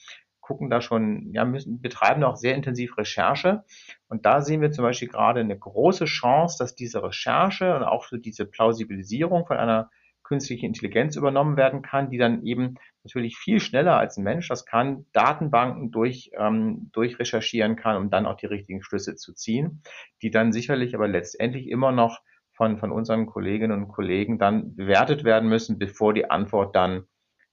gucken 0.46 0.70
da 0.70 0.80
schon, 0.80 1.32
ja, 1.32 1.44
müssen, 1.44 1.80
betreiben 1.80 2.22
auch 2.22 2.36
sehr 2.36 2.54
intensiv 2.54 2.96
Recherche. 2.96 3.64
Und 4.08 4.24
da 4.26 4.40
sehen 4.40 4.60
wir 4.60 4.70
zum 4.70 4.84
Beispiel 4.84 5.08
gerade 5.08 5.40
eine 5.40 5.58
große 5.58 6.04
Chance, 6.04 6.56
dass 6.60 6.76
diese 6.76 7.02
Recherche 7.02 7.74
und 7.74 7.82
auch 7.82 8.04
für 8.04 8.20
diese 8.20 8.46
Plausibilisierung 8.46 9.44
von 9.44 9.56
einer 9.56 9.90
künstlichen 10.22 10.66
Intelligenz 10.66 11.16
übernommen 11.16 11.56
werden 11.56 11.82
kann, 11.82 12.10
die 12.10 12.18
dann 12.18 12.44
eben 12.44 12.76
natürlich 13.02 13.36
viel 13.36 13.58
schneller 13.58 13.96
als 13.96 14.16
ein 14.16 14.24
Mensch 14.24 14.48
das 14.48 14.66
kann, 14.66 15.06
Datenbanken 15.12 15.90
durch, 15.90 16.30
ähm, 16.38 16.90
durchrecherchieren 16.92 17.74
kann, 17.74 17.96
um 17.96 18.10
dann 18.10 18.26
auch 18.26 18.36
die 18.36 18.46
richtigen 18.46 18.82
Schlüsse 18.82 19.16
zu 19.16 19.32
ziehen, 19.34 19.82
die 20.22 20.30
dann 20.30 20.52
sicherlich 20.52 20.94
aber 20.94 21.08
letztendlich 21.08 21.68
immer 21.68 21.90
noch 21.90 22.20
von, 22.52 22.78
von 22.78 22.92
unseren 22.92 23.26
Kolleginnen 23.26 23.82
und 23.82 23.88
Kollegen 23.88 24.38
dann 24.38 24.76
bewertet 24.76 25.24
werden 25.24 25.48
müssen, 25.48 25.78
bevor 25.78 26.14
die 26.14 26.30
Antwort 26.30 26.74
dann 26.76 27.04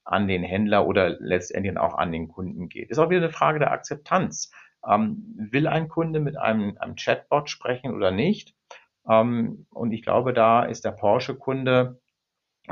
an 0.05 0.27
den 0.27 0.43
Händler 0.43 0.87
oder 0.87 1.17
letztendlich 1.19 1.77
auch 1.77 1.95
an 1.95 2.11
den 2.11 2.27
Kunden 2.27 2.69
geht. 2.69 2.89
Ist 2.89 2.99
auch 2.99 3.09
wieder 3.09 3.21
eine 3.21 3.31
Frage 3.31 3.59
der 3.59 3.71
Akzeptanz. 3.71 4.51
Ähm, 4.87 5.33
will 5.51 5.67
ein 5.67 5.87
Kunde 5.87 6.19
mit 6.19 6.37
einem, 6.37 6.77
einem 6.77 6.95
Chatbot 6.95 7.49
sprechen 7.49 7.93
oder 7.93 8.11
nicht? 8.11 8.53
Ähm, 9.09 9.65
und 9.69 9.91
ich 9.91 10.03
glaube, 10.03 10.33
da 10.33 10.63
ist 10.63 10.83
der 10.85 10.91
Porsche-Kunde 10.91 11.99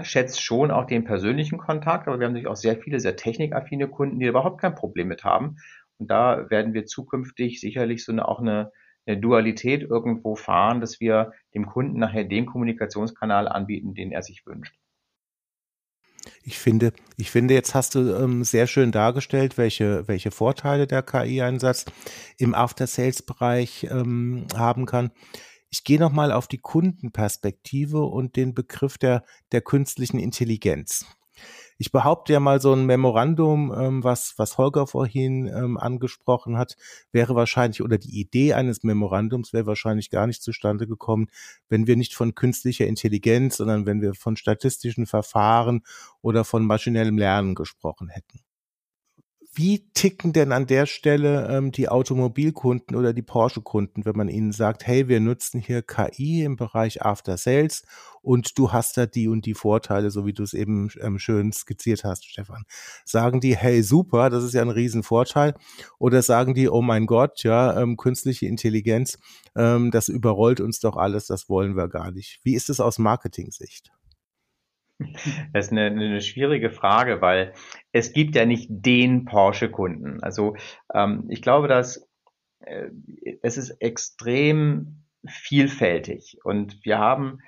schätzt 0.02 0.42
schon 0.42 0.72
auch 0.72 0.86
den 0.86 1.04
persönlichen 1.04 1.58
Kontakt, 1.58 2.08
aber 2.08 2.20
wir 2.20 2.26
haben 2.26 2.34
natürlich 2.34 2.52
auch 2.52 2.56
sehr 2.56 2.78
viele 2.78 3.00
sehr 3.00 3.16
technikaffine 3.18 3.88
Kunden, 3.90 4.20
die 4.20 4.28
überhaupt 4.28 4.62
kein 4.62 4.76
Problem 4.76 5.08
mit 5.08 5.24
haben. 5.24 5.58
Und 5.98 6.10
da 6.10 6.50
werden 6.50 6.74
wir 6.74 6.86
zukünftig 6.86 7.60
sicherlich 7.60 8.06
so 8.06 8.12
eine, 8.12 8.28
auch 8.28 8.40
eine, 8.40 8.72
eine 9.06 9.20
Dualität 9.20 9.84
irgendwo 9.84 10.36
fahren, 10.36 10.80
dass 10.80 11.00
wir 11.00 11.34
dem 11.54 11.66
Kunden 11.66 12.00
nachher 12.00 12.24
den 12.24 12.46
Kommunikationskanal 12.46 13.48
anbieten, 13.48 13.94
den 13.94 14.12
er 14.12 14.24
sich 14.24 14.46
wünscht. 14.46 14.76
Ich 16.44 16.58
finde, 16.58 16.94
ich 17.18 17.32
finde, 17.32 17.54
jetzt 17.54 17.76
hast 17.76 17.96
du 17.96 18.16
ähm, 18.16 18.44
sehr 18.44 18.68
schön 18.68 18.92
dargestellt, 18.92 19.58
welche, 19.58 20.08
welche 20.08 20.32
Vorteile 20.32 20.88
der 20.88 21.04
KI-Einsatz 21.04 21.86
im 22.38 22.54
After-Sales-Bereich 22.54 23.88
ähm, 23.90 24.46
haben 24.56 24.86
kann. 24.86 25.12
Ich 25.70 25.84
gehe 25.84 26.00
nochmal 26.00 26.32
auf 26.32 26.48
die 26.48 26.58
Kundenperspektive 26.58 28.04
und 28.04 28.36
den 28.36 28.54
Begriff 28.54 28.98
der, 28.98 29.24
der 29.52 29.62
künstlichen 29.62 30.20
Intelligenz. 30.20 31.06
Ich 31.82 31.92
behaupte 31.92 32.32
ja 32.32 32.40
mal, 32.40 32.62
so 32.62 32.74
ein 32.74 32.86
Memorandum, 32.86 33.74
ähm, 33.76 34.04
was, 34.04 34.36
was 34.38 34.60
Holger 34.60 34.86
vorhin 34.86 35.48
ähm, 35.48 35.80
angesprochen 35.80 36.56
hat, 36.56 36.78
wäre 37.12 37.34
wahrscheinlich, 37.34 37.82
oder 37.82 37.98
die 37.98 38.20
Idee 38.20 38.54
eines 38.54 38.84
Memorandums 38.84 39.52
wäre 39.52 39.66
wahrscheinlich 39.66 40.12
gar 40.12 40.28
nicht 40.28 40.44
zustande 40.44 40.86
gekommen, 40.86 41.28
wenn 41.70 41.88
wir 41.88 41.96
nicht 41.98 42.14
von 42.14 42.36
künstlicher 42.36 42.86
Intelligenz, 42.86 43.58
sondern 43.58 43.88
wenn 43.88 44.00
wir 44.00 44.14
von 44.14 44.38
statistischen 44.38 45.08
Verfahren 45.08 45.82
oder 46.22 46.44
von 46.44 46.64
maschinellem 46.64 47.18
Lernen 47.18 47.56
gesprochen 47.56 48.10
hätten 48.10 48.42
wie 49.54 49.90
ticken 49.94 50.32
denn 50.32 50.54
an 50.54 50.66
der 50.66 50.86
Stelle 50.86 51.50
ähm, 51.50 51.72
die 51.74 51.90
Automobilkunden 51.90 52.96
oder 52.96 53.12
die 53.12 53.22
Porsche-Kunden, 53.22 54.06
wenn 54.06 54.16
man 54.16 54.30
ihnen 54.30 54.54
sagt, 54.54 54.88
hey, 54.88 55.10
wir 55.10 55.20
nutzen 55.20 55.60
hier 55.60 55.82
KI 55.82 56.44
im 56.44 56.56
Bereich 56.56 57.02
After 57.02 57.38
Sales 57.38 57.84
und 58.22 58.58
du 58.58 58.72
hast 58.72 58.96
da 58.96 59.06
die 59.06 59.28
und 59.28 59.46
die 59.46 59.54
Vorteile, 59.54 60.10
so 60.10 60.26
wie 60.26 60.32
du 60.32 60.44
es 60.44 60.54
eben 60.54 60.90
ähm, 61.02 61.20
schön 61.20 61.52
skizziert 61.52 62.06
hast, 62.06 62.26
Stefan. 62.26 62.64
Sagen 63.04 63.42
die, 63.42 63.58
hey, 63.58 63.84
super, 63.84 64.30
das 64.30 64.46
ist 64.46 64.54
ja 64.54 64.62
ein 64.62 64.70
Riesenvorteil. 64.70 65.56
Oder 66.00 66.22
sagen 66.22 66.54
die, 66.54 66.70
oh 66.70 66.82
mein 66.82 67.06
Gott, 67.06 67.44
ja, 67.44 67.78
ähm, 67.78 67.98
künstliche 67.98 68.46
Intelligenz, 68.46 69.18
ähm, 69.56 69.92
das 69.92 70.08
überrollt 70.08 70.62
uns 70.62 70.80
doch 70.80 70.96
alles, 70.96 71.26
das 71.26 71.50
wollen 71.50 71.76
wir 71.76 71.90
gar 71.90 72.12
nicht. 72.12 72.40
Wie 72.44 72.56
ist 72.56 72.70
es 72.70 72.80
aus 72.80 73.00
Marketing-Sicht? 73.00 73.92
Das 75.54 75.68
ist 75.68 75.72
eine, 75.72 75.86
eine 75.88 76.22
schwierige 76.22 76.70
Frage, 76.70 77.22
weil 77.22 77.54
es 77.92 78.14
gibt 78.14 78.36
ja 78.36 78.46
nicht 78.46 78.68
den 78.70 79.26
Porsche-Kunden. 79.26 80.22
Also 80.22 80.56
ähm, 80.94 81.26
ich 81.30 81.42
glaube, 81.42 81.68
dass 81.68 82.08
äh, 82.60 82.90
es 83.42 83.58
ist 83.58 83.72
extrem 83.82 85.04
vielfältig 85.28 86.40
und 86.44 86.84
wir 86.84 86.98
haben 86.98 87.40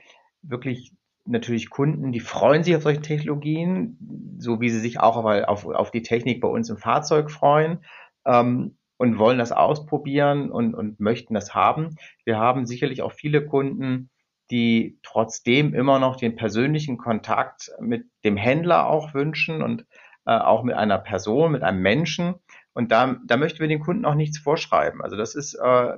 wirklich 0.41 0.93
natürlich 1.25 1.69
Kunden, 1.69 2.11
die 2.11 2.19
freuen 2.19 2.63
sich 2.63 2.75
auf 2.75 2.83
solche 2.83 3.01
Technologien, 3.01 4.35
so 4.37 4.59
wie 4.59 4.69
sie 4.69 4.79
sich 4.79 4.99
auch 4.99 5.17
auf, 5.17 5.25
auf, 5.25 5.65
auf 5.65 5.91
die 5.91 6.01
Technik 6.01 6.41
bei 6.41 6.47
uns 6.47 6.69
im 6.69 6.77
Fahrzeug 6.77 7.31
freuen. 7.31 7.83
Ähm, 8.25 8.77
und 8.97 9.17
wollen 9.17 9.37
das 9.37 9.51
ausprobieren 9.51 10.49
und, 10.49 10.75
und 10.75 10.99
möchten 11.01 11.33
das 11.33 11.53
haben. 11.53 11.97
Wir 12.23 12.37
haben 12.37 12.65
sicherlich 12.65 13.01
auch 13.01 13.11
viele 13.11 13.45
Kunden, 13.45 14.09
die 14.51 14.99
trotzdem 15.03 15.73
immer 15.73 15.99
noch 15.99 16.15
den 16.15 16.36
persönlichen 16.36 16.97
Kontakt 16.97 17.71
mit 17.79 18.06
dem 18.23 18.38
Händler 18.38 18.88
auch 18.88 19.13
wünschen 19.13 19.62
und 19.62 19.86
äh, 20.25 20.38
auch 20.38 20.63
mit 20.63 20.75
einer 20.75 20.99
Person, 20.99 21.51
mit 21.51 21.63
einem 21.63 21.82
Menschen. 21.82 22.36
Und 22.73 22.91
da, 22.91 23.17
da 23.25 23.38
möchten 23.38 23.60
wir 23.60 23.67
den 23.67 23.79
Kunden 23.79 24.06
auch 24.06 24.15
nichts 24.15 24.38
vorschreiben. 24.38 25.01
Also 25.01 25.15
das 25.15 25.36
ist 25.36 25.56
äh, 25.56 25.97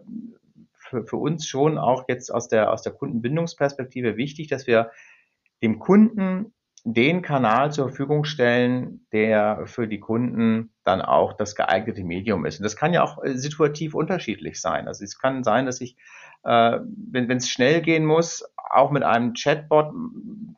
für, 0.73 1.05
für 1.05 1.17
uns 1.17 1.47
schon 1.47 1.77
auch 1.77 2.05
jetzt 2.07 2.33
aus 2.33 2.47
der, 2.47 2.71
aus 2.71 2.81
der 2.81 2.93
Kundenbindungsperspektive 2.93 4.17
wichtig, 4.17 4.47
dass 4.47 4.67
wir 4.67 4.91
dem 5.61 5.79
Kunden 5.79 6.53
den 6.85 7.21
Kanal 7.21 7.71
zur 7.71 7.89
Verfügung 7.89 8.23
stellen, 8.23 9.05
der 9.11 9.63
für 9.65 9.87
die 9.87 9.99
Kunden 9.99 10.71
dann 10.83 11.01
auch 11.01 11.33
das 11.33 11.55
geeignete 11.55 12.03
Medium 12.03 12.45
ist. 12.45 12.59
Und 12.59 12.63
das 12.63 12.75
kann 12.75 12.93
ja 12.93 13.03
auch 13.03 13.23
äh, 13.23 13.35
situativ 13.35 13.95
unterschiedlich 13.95 14.61
sein. 14.61 14.87
Also 14.87 15.03
es 15.03 15.19
kann 15.19 15.43
sein, 15.43 15.65
dass 15.65 15.81
ich 15.81 15.97
äh, 16.45 16.79
wenn 17.11 17.37
es 17.37 17.49
schnell 17.49 17.81
gehen 17.81 18.05
muss, 18.05 18.45
auch 18.55 18.91
mit 18.91 19.03
einem 19.03 19.33
Chatbot 19.33 19.93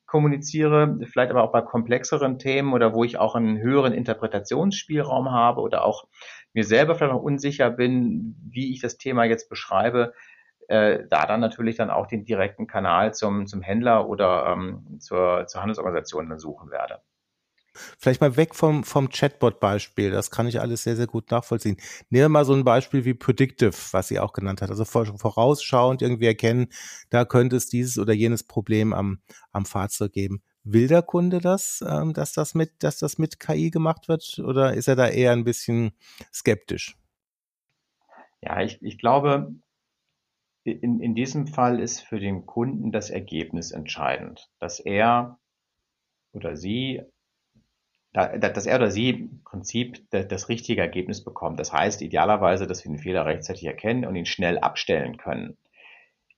kommuniziere, 0.05 0.99
vielleicht 1.05 1.31
aber 1.31 1.43
auch 1.43 1.51
bei 1.51 1.61
komplexeren 1.61 2.39
Themen 2.39 2.73
oder 2.73 2.93
wo 2.93 3.03
ich 3.03 3.17
auch 3.17 3.35
einen 3.35 3.57
höheren 3.59 3.93
Interpretationsspielraum 3.93 5.31
habe 5.31 5.61
oder 5.61 5.85
auch 5.85 6.07
mir 6.53 6.65
selber 6.65 6.95
vielleicht 6.95 7.13
noch 7.13 7.21
unsicher 7.21 7.69
bin, 7.69 8.35
wie 8.49 8.73
ich 8.73 8.81
das 8.81 8.97
Thema 8.97 9.23
jetzt 9.23 9.49
beschreibe, 9.49 10.13
äh, 10.67 10.99
da 11.09 11.25
dann 11.25 11.39
natürlich 11.39 11.77
dann 11.77 11.89
auch 11.89 12.07
den 12.07 12.25
direkten 12.25 12.67
Kanal 12.67 13.13
zum, 13.13 13.47
zum 13.47 13.61
Händler 13.61 14.07
oder 14.07 14.47
ähm, 14.47 14.99
zur, 14.99 15.47
zur 15.47 15.61
Handelsorganisation 15.61 16.29
dann 16.29 16.39
suchen 16.39 16.71
werde. 16.71 17.01
Vielleicht 17.99 18.21
mal 18.21 18.35
weg 18.37 18.55
vom, 18.55 18.83
vom 18.83 19.09
Chatbot-Beispiel. 19.09 20.11
Das 20.11 20.31
kann 20.31 20.47
ich 20.47 20.59
alles 20.59 20.83
sehr, 20.83 20.95
sehr 20.95 21.07
gut 21.07 21.31
nachvollziehen. 21.31 21.77
Nehmen 22.09 22.23
wir 22.23 22.29
mal 22.29 22.45
so 22.45 22.53
ein 22.53 22.63
Beispiel 22.63 23.05
wie 23.05 23.13
Predictive, 23.13 23.75
was 23.91 24.07
sie 24.07 24.19
auch 24.19 24.33
genannt 24.33 24.61
hat. 24.61 24.69
Also 24.69 24.83
vorausschauend 24.85 26.01
irgendwie 26.01 26.25
erkennen, 26.25 26.69
da 27.09 27.25
könnte 27.25 27.55
es 27.55 27.69
dieses 27.69 27.97
oder 27.99 28.13
jenes 28.13 28.43
Problem 28.43 28.93
am, 28.93 29.19
am 29.51 29.65
Fahrzeug 29.65 30.11
geben. 30.11 30.41
Will 30.63 30.87
der 30.87 31.01
Kunde 31.01 31.39
das, 31.39 31.83
ähm, 31.87 32.13
dass 32.13 32.33
das 32.33 32.53
mit, 32.53 32.83
dass 32.83 32.97
das 32.97 33.17
mit 33.17 33.39
KI 33.39 33.71
gemacht 33.71 34.09
wird? 34.09 34.39
Oder 34.39 34.73
ist 34.73 34.87
er 34.87 34.95
da 34.95 35.07
eher 35.07 35.31
ein 35.31 35.43
bisschen 35.43 35.91
skeptisch? 36.33 36.97
Ja, 38.41 38.61
ich, 38.61 38.81
ich 38.81 38.97
glaube, 38.97 39.53
in, 40.71 40.99
in 40.99 41.15
diesem 41.15 41.47
Fall 41.47 41.79
ist 41.79 42.01
für 42.01 42.19
den 42.19 42.45
Kunden 42.45 42.91
das 42.91 43.09
Ergebnis 43.09 43.71
entscheidend, 43.71 44.49
dass 44.59 44.79
er 44.79 45.39
oder 46.33 46.55
sie 46.55 47.01
dass 48.13 48.65
er 48.65 48.77
oder 48.77 48.89
sie 48.89 49.09
im 49.09 49.43
Prinzip 49.43 50.09
das 50.09 50.49
richtige 50.49 50.81
Ergebnis 50.81 51.23
bekommt. 51.23 51.59
Das 51.59 51.71
heißt 51.71 52.01
idealerweise, 52.01 52.65
dass 52.65 52.83
wir 52.83 52.91
den 52.91 52.97
Fehler 52.97 53.27
rechtzeitig 53.27 53.65
erkennen 53.65 54.05
und 54.05 54.15
ihn 54.15 54.25
schnell 54.25 54.57
abstellen 54.57 55.17
können. 55.17 55.55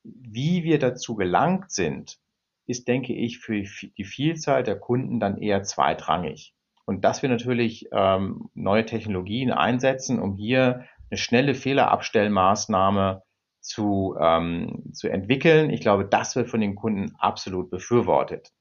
Wie 0.03 0.63
wir 0.65 0.79
dazu 0.79 1.15
gelangt 1.15 1.71
sind, 1.71 2.19
ist, 2.65 2.89
denke 2.89 3.13
ich, 3.13 3.39
für 3.39 3.63
die 3.97 4.03
Vielzahl 4.03 4.63
der 4.63 4.77
Kunden 4.77 5.21
dann 5.21 5.37
eher 5.37 5.63
zweitrangig. 5.63 6.53
Und 6.85 7.05
dass 7.05 7.21
wir 7.21 7.29
natürlich 7.29 7.87
ähm, 7.93 8.49
neue 8.55 8.85
Technologien 8.85 9.51
einsetzen, 9.51 10.19
um 10.19 10.35
hier 10.35 10.85
eine 11.09 11.17
schnelle 11.17 11.55
Fehlerabstellmaßnahme 11.55 13.23
zu, 13.61 14.15
ähm, 14.19 14.83
zu 14.93 15.09
entwickeln, 15.09 15.69
ich 15.69 15.81
glaube, 15.81 16.05
das 16.05 16.35
wird 16.35 16.49
von 16.49 16.61
den 16.61 16.75
Kunden 16.75 17.13
absolut 17.19 17.69
befürwortet. 17.69 18.51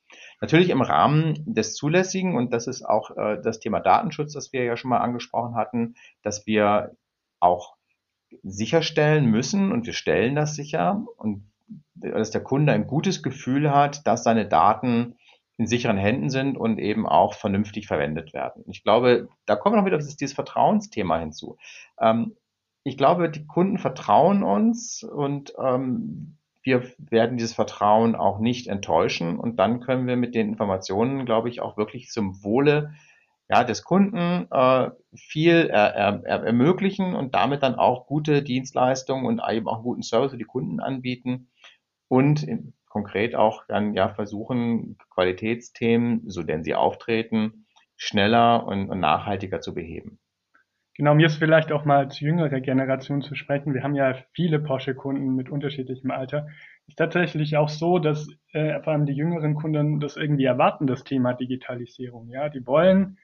Natürlich 0.40 0.70
im 0.70 0.82
Rahmen 0.82 1.42
des 1.46 1.74
Zulässigen, 1.74 2.36
und 2.36 2.52
das 2.52 2.66
ist 2.66 2.82
auch 2.82 3.16
äh, 3.16 3.40
das 3.42 3.60
Thema 3.60 3.80
Datenschutz, 3.80 4.32
das 4.32 4.52
wir 4.52 4.64
ja 4.64 4.76
schon 4.76 4.90
mal 4.90 4.98
angesprochen 4.98 5.54
hatten, 5.54 5.94
dass 6.22 6.46
wir 6.46 6.96
auch 7.40 7.76
sicherstellen 8.42 9.26
müssen, 9.26 9.72
und 9.72 9.86
wir 9.86 9.92
stellen 9.92 10.34
das 10.34 10.54
sicher, 10.54 11.04
und 11.16 11.50
dass 11.94 12.30
der 12.30 12.42
Kunde 12.42 12.72
ein 12.72 12.86
gutes 12.86 13.22
Gefühl 13.22 13.72
hat, 13.72 14.06
dass 14.06 14.22
seine 14.22 14.46
Daten 14.46 15.16
in 15.56 15.66
sicheren 15.66 15.98
Händen 15.98 16.30
sind 16.30 16.56
und 16.56 16.78
eben 16.78 17.06
auch 17.06 17.34
vernünftig 17.34 17.88
verwendet 17.88 18.32
werden. 18.32 18.64
Ich 18.68 18.84
glaube, 18.84 19.28
da 19.44 19.58
wir 19.64 19.72
noch 19.72 19.86
wieder 19.86 19.98
dieses 19.98 20.32
Vertrauensthema 20.32 21.18
hinzu. 21.18 21.56
Ähm, 22.00 22.36
ich 22.88 22.96
glaube, 22.96 23.30
die 23.30 23.46
Kunden 23.46 23.78
vertrauen 23.78 24.42
uns 24.42 25.02
und 25.02 25.52
ähm, 25.62 26.38
wir 26.62 26.82
werden 26.98 27.36
dieses 27.36 27.54
Vertrauen 27.54 28.14
auch 28.14 28.40
nicht 28.40 28.66
enttäuschen 28.66 29.38
und 29.38 29.56
dann 29.56 29.80
können 29.80 30.06
wir 30.06 30.16
mit 30.16 30.34
den 30.34 30.48
Informationen, 30.48 31.24
glaube 31.24 31.48
ich, 31.48 31.60
auch 31.60 31.76
wirklich 31.76 32.08
zum 32.10 32.42
Wohle 32.42 32.92
ja, 33.48 33.64
des 33.64 33.82
Kunden 33.84 34.46
äh, 34.50 34.90
viel 35.14 35.68
er, 35.70 35.94
er, 35.94 36.44
ermöglichen 36.44 37.14
und 37.14 37.34
damit 37.34 37.62
dann 37.62 37.76
auch 37.76 38.06
gute 38.06 38.42
Dienstleistungen 38.42 39.24
und 39.24 39.42
eben 39.48 39.68
auch 39.68 39.82
guten 39.82 40.02
Service 40.02 40.32
für 40.32 40.38
die 40.38 40.44
Kunden 40.44 40.80
anbieten 40.80 41.48
und 42.08 42.42
in, 42.42 42.74
konkret 42.88 43.34
auch 43.34 43.64
dann 43.68 43.94
ja 43.94 44.08
versuchen, 44.08 44.98
Qualitätsthemen, 45.10 46.28
so 46.28 46.42
denn 46.42 46.64
sie 46.64 46.74
auftreten, 46.74 47.66
schneller 47.96 48.66
und, 48.66 48.90
und 48.90 49.00
nachhaltiger 49.00 49.60
zu 49.60 49.74
beheben. 49.74 50.18
Genau, 50.98 51.14
mir 51.14 51.26
ist 51.26 51.36
vielleicht 51.36 51.70
auch 51.70 51.84
mal 51.84 51.98
als 51.98 52.18
jüngere 52.18 52.60
Generation 52.60 53.22
zu 53.22 53.36
sprechen. 53.36 53.72
Wir 53.72 53.84
haben 53.84 53.94
ja 53.94 54.16
viele 54.32 54.58
Porsche-Kunden 54.58 55.36
mit 55.36 55.48
unterschiedlichem 55.48 56.10
Alter. 56.10 56.48
Ist 56.88 56.98
tatsächlich 56.98 57.56
auch 57.56 57.68
so, 57.68 58.00
dass 58.00 58.28
äh, 58.52 58.82
vor 58.82 58.94
allem 58.94 59.06
die 59.06 59.12
jüngeren 59.12 59.54
Kunden 59.54 60.00
das 60.00 60.16
irgendwie 60.16 60.46
erwarten, 60.46 60.88
das 60.88 61.04
Thema 61.04 61.34
Digitalisierung. 61.34 62.28
Ja, 62.30 62.48
die 62.48 62.66
wollen 62.66 63.18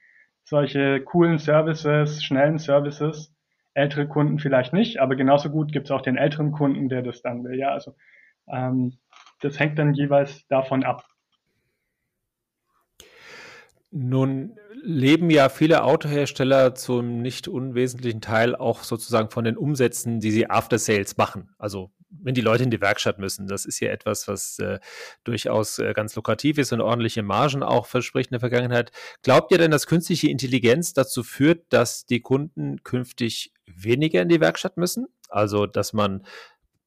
solche 0.45 1.01
coolen 1.01 1.37
Services, 1.37 2.23
schnellen 2.23 2.59
Services. 2.59 3.35
Ältere 3.73 4.07
Kunden 4.07 4.39
vielleicht 4.39 4.71
nicht, 4.71 5.01
aber 5.01 5.17
genauso 5.17 5.49
gut 5.49 5.73
gibt 5.73 5.87
es 5.87 5.91
auch 5.91 6.01
den 6.01 6.15
älteren 6.15 6.53
Kunden, 6.53 6.87
der 6.87 7.01
das 7.01 7.21
dann 7.21 7.43
will. 7.43 7.59
Ja, 7.59 7.71
also 7.71 7.93
ähm, 8.47 8.93
das 9.41 9.59
hängt 9.59 9.77
dann 9.77 9.93
jeweils 9.93 10.47
davon 10.47 10.85
ab. 10.85 11.03
Nun 13.91 14.57
leben 14.85 15.29
ja 15.29 15.49
viele 15.49 15.83
Autohersteller 15.83 16.75
zum 16.75 17.21
nicht 17.21 17.47
unwesentlichen 17.47 18.21
Teil 18.21 18.55
auch 18.55 18.83
sozusagen 18.83 19.29
von 19.29 19.43
den 19.43 19.57
Umsätzen, 19.57 20.19
die 20.19 20.31
sie 20.31 20.49
after 20.49 20.77
Sales 20.77 21.17
machen. 21.17 21.49
Also 21.57 21.91
wenn 22.09 22.33
die 22.33 22.41
Leute 22.41 22.63
in 22.63 22.71
die 22.71 22.81
Werkstatt 22.81 23.19
müssen. 23.19 23.47
Das 23.47 23.65
ist 23.65 23.79
ja 23.79 23.89
etwas, 23.89 24.27
was 24.27 24.59
äh, 24.59 24.79
durchaus 25.23 25.79
äh, 25.79 25.93
ganz 25.93 26.15
lukrativ 26.15 26.57
ist 26.57 26.71
und 26.71 26.81
ordentliche 26.81 27.23
Margen 27.23 27.63
auch 27.63 27.85
verspricht 27.85 28.31
in 28.31 28.35
der 28.35 28.39
Vergangenheit. 28.39 28.91
Glaubt 29.21 29.51
ihr 29.51 29.57
denn, 29.57 29.71
dass 29.71 29.87
künstliche 29.87 30.29
Intelligenz 30.29 30.93
dazu 30.93 31.23
führt, 31.23 31.65
dass 31.69 32.05
die 32.05 32.21
Kunden 32.21 32.83
künftig 32.83 33.53
weniger 33.65 34.21
in 34.21 34.29
die 34.29 34.39
Werkstatt 34.39 34.77
müssen? 34.77 35.07
Also, 35.29 35.65
dass 35.65 35.93
man 35.93 36.25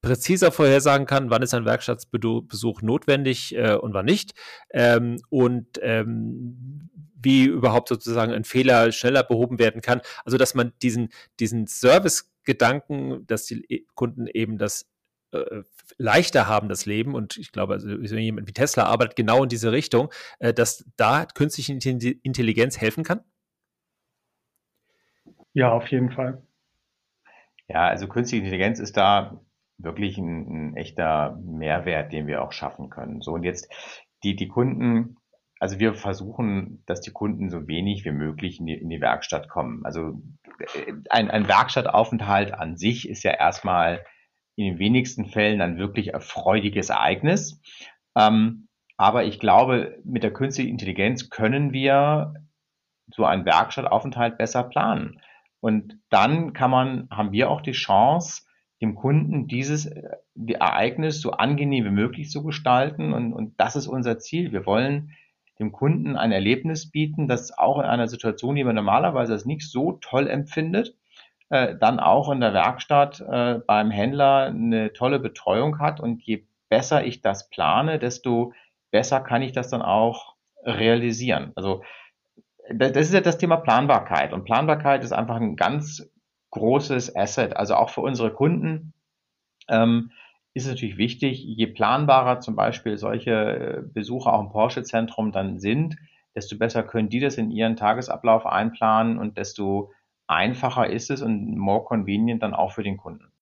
präziser 0.00 0.52
vorhersagen 0.52 1.06
kann, 1.06 1.30
wann 1.30 1.42
ist 1.42 1.54
ein 1.54 1.64
Werkstattbesuch 1.64 2.82
notwendig 2.82 3.54
äh, 3.56 3.74
und 3.74 3.94
wann 3.94 4.06
nicht. 4.06 4.32
Ähm, 4.70 5.16
und 5.28 5.78
ähm, 5.82 6.90
wie 7.20 7.44
überhaupt 7.44 7.88
sozusagen 7.88 8.32
ein 8.32 8.44
Fehler 8.44 8.92
schneller 8.92 9.24
behoben 9.24 9.58
werden 9.58 9.82
kann. 9.82 10.00
Also 10.24 10.38
dass 10.38 10.54
man 10.54 10.72
diesen, 10.82 11.08
diesen 11.40 11.66
Service-Gedanken, 11.66 13.26
dass 13.26 13.46
die 13.46 13.86
Kunden 13.94 14.26
eben 14.28 14.56
das 14.56 14.86
äh, 15.32 15.62
leichter 15.98 16.46
haben, 16.46 16.68
das 16.68 16.86
Leben. 16.86 17.14
Und 17.14 17.36
ich 17.36 17.50
glaube, 17.50 17.74
also 17.74 17.88
jemand 17.88 18.46
wie 18.46 18.52
Tesla 18.52 18.84
arbeitet 18.84 19.16
genau 19.16 19.42
in 19.42 19.48
diese 19.48 19.72
Richtung, 19.72 20.12
äh, 20.38 20.54
dass 20.54 20.84
da 20.96 21.26
künstliche 21.26 21.72
Intelligenz 21.72 22.80
helfen 22.80 23.04
kann? 23.04 23.20
Ja, 25.54 25.72
auf 25.72 25.88
jeden 25.88 26.10
Fall. 26.10 26.42
Ja, 27.68 27.88
also 27.88 28.06
künstliche 28.06 28.44
Intelligenz 28.44 28.78
ist 28.78 28.96
da 28.96 29.40
wirklich 29.78 30.18
ein, 30.18 30.70
ein 30.70 30.76
echter 30.76 31.38
Mehrwert, 31.42 32.12
den 32.12 32.26
wir 32.26 32.42
auch 32.42 32.52
schaffen 32.52 32.90
können. 32.90 33.22
So, 33.22 33.32
und 33.32 33.44
jetzt 33.44 33.72
die, 34.24 34.36
die 34.36 34.48
Kunden, 34.48 35.16
also 35.60 35.78
wir 35.78 35.94
versuchen, 35.94 36.82
dass 36.86 37.00
die 37.00 37.12
Kunden 37.12 37.48
so 37.50 37.66
wenig 37.68 38.04
wie 38.04 38.12
möglich 38.12 38.60
in 38.60 38.66
die, 38.66 38.74
in 38.74 38.90
die 38.90 39.00
Werkstatt 39.00 39.48
kommen. 39.48 39.84
Also 39.84 40.20
äh, 40.74 40.92
ein, 41.10 41.30
ein 41.30 41.48
Werkstattaufenthalt 41.48 42.52
an 42.52 42.76
sich 42.76 43.08
ist 43.08 43.22
ja 43.22 43.32
erstmal 43.32 44.04
in 44.56 44.64
den 44.64 44.78
wenigsten 44.78 45.26
Fällen 45.26 45.60
ein 45.60 45.78
wirklich 45.78 46.12
erfreuliches 46.12 46.90
Ereignis. 46.90 47.60
Ähm, 48.16 48.68
aber 48.96 49.24
ich 49.24 49.38
glaube, 49.38 49.96
mit 50.04 50.24
der 50.24 50.32
künstlichen 50.32 50.70
Intelligenz 50.70 51.30
können 51.30 51.72
wir 51.72 52.34
so 53.14 53.24
einen 53.24 53.46
Werkstattaufenthalt 53.46 54.36
besser 54.36 54.64
planen. 54.64 55.20
Und 55.60 56.00
dann 56.10 56.52
kann 56.52 56.70
man, 56.70 57.08
haben 57.10 57.30
wir 57.30 57.50
auch 57.50 57.60
die 57.60 57.72
Chance, 57.72 58.42
dem 58.80 58.94
Kunden 58.94 59.48
dieses 59.48 59.90
die 60.34 60.54
Ereignis 60.54 61.20
so 61.20 61.32
angenehm 61.32 61.84
wie 61.84 61.90
möglich 61.90 62.30
zu 62.30 62.42
gestalten. 62.42 63.12
Und, 63.12 63.32
und 63.32 63.58
das 63.58 63.76
ist 63.76 63.88
unser 63.88 64.18
Ziel. 64.18 64.52
Wir 64.52 64.66
wollen 64.66 65.10
dem 65.58 65.72
Kunden 65.72 66.16
ein 66.16 66.30
Erlebnis 66.30 66.90
bieten, 66.90 67.26
das 67.26 67.56
auch 67.56 67.78
in 67.80 67.84
einer 67.84 68.06
Situation, 68.06 68.54
die 68.54 68.62
man 68.62 68.76
normalerweise 68.76 69.32
als 69.32 69.44
nicht 69.44 69.68
so 69.68 69.92
toll 69.92 70.28
empfindet, 70.28 70.94
äh, 71.48 71.74
dann 71.76 71.98
auch 71.98 72.30
in 72.30 72.40
der 72.40 72.54
Werkstatt 72.54 73.20
äh, 73.20 73.60
beim 73.66 73.90
Händler 73.90 74.46
eine 74.46 74.92
tolle 74.92 75.18
Betreuung 75.18 75.80
hat. 75.80 75.98
Und 75.98 76.22
je 76.22 76.44
besser 76.68 77.04
ich 77.04 77.20
das 77.20 77.50
plane, 77.50 77.98
desto 77.98 78.52
besser 78.92 79.20
kann 79.20 79.42
ich 79.42 79.52
das 79.52 79.68
dann 79.68 79.82
auch 79.82 80.36
realisieren. 80.64 81.52
Also 81.56 81.82
das 82.72 82.92
ist 82.96 83.14
ja 83.14 83.20
das 83.20 83.38
Thema 83.38 83.56
Planbarkeit. 83.56 84.32
Und 84.32 84.44
Planbarkeit 84.44 85.02
ist 85.02 85.12
einfach 85.12 85.36
ein 85.36 85.56
ganz 85.56 86.08
großes 86.50 87.14
Asset. 87.14 87.56
Also 87.56 87.74
auch 87.74 87.90
für 87.90 88.00
unsere 88.00 88.32
Kunden 88.32 88.92
ähm, 89.68 90.10
ist 90.54 90.64
es 90.64 90.70
natürlich 90.70 90.96
wichtig, 90.96 91.42
je 91.44 91.66
planbarer 91.66 92.40
zum 92.40 92.56
Beispiel 92.56 92.98
solche 92.98 93.30
äh, 93.30 93.82
Besucher 93.82 94.32
auch 94.32 94.40
im 94.40 94.50
Porsche-Zentrum 94.50 95.32
dann 95.32 95.58
sind, 95.58 95.96
desto 96.34 96.56
besser 96.56 96.82
können 96.82 97.08
die 97.08 97.20
das 97.20 97.36
in 97.36 97.50
ihren 97.50 97.76
Tagesablauf 97.76 98.46
einplanen 98.46 99.18
und 99.18 99.38
desto 99.38 99.92
einfacher 100.26 100.88
ist 100.88 101.10
es 101.10 101.22
und 101.22 101.56
more 101.56 101.84
convenient 101.84 102.42
dann 102.42 102.54
auch 102.54 102.72
für 102.72 102.82
den 102.82 102.96
Kunden. 102.96 103.32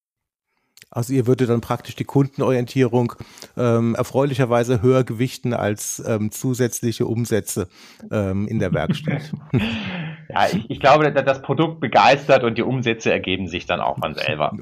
Also 0.90 1.12
ihr 1.12 1.26
würdet 1.26 1.50
dann 1.50 1.60
praktisch 1.60 1.96
die 1.96 2.04
Kundenorientierung 2.04 3.14
ähm, 3.56 3.94
erfreulicherweise 3.96 4.82
höher 4.82 5.04
gewichten 5.04 5.52
als 5.52 6.02
ähm, 6.06 6.30
zusätzliche 6.30 7.06
Umsätze 7.06 7.68
ähm, 8.10 8.46
in 8.46 8.60
der 8.60 8.72
Werkstatt. 8.72 9.32
ja, 10.28 10.46
ich, 10.52 10.70
ich 10.70 10.80
glaube, 10.80 11.10
das 11.12 11.42
Produkt 11.42 11.80
begeistert 11.80 12.44
und 12.44 12.58
die 12.58 12.62
Umsätze 12.62 13.12
ergeben 13.12 13.48
sich 13.48 13.66
dann 13.66 13.80
auch 13.80 13.98
von 13.98 14.14
selber. 14.14 14.56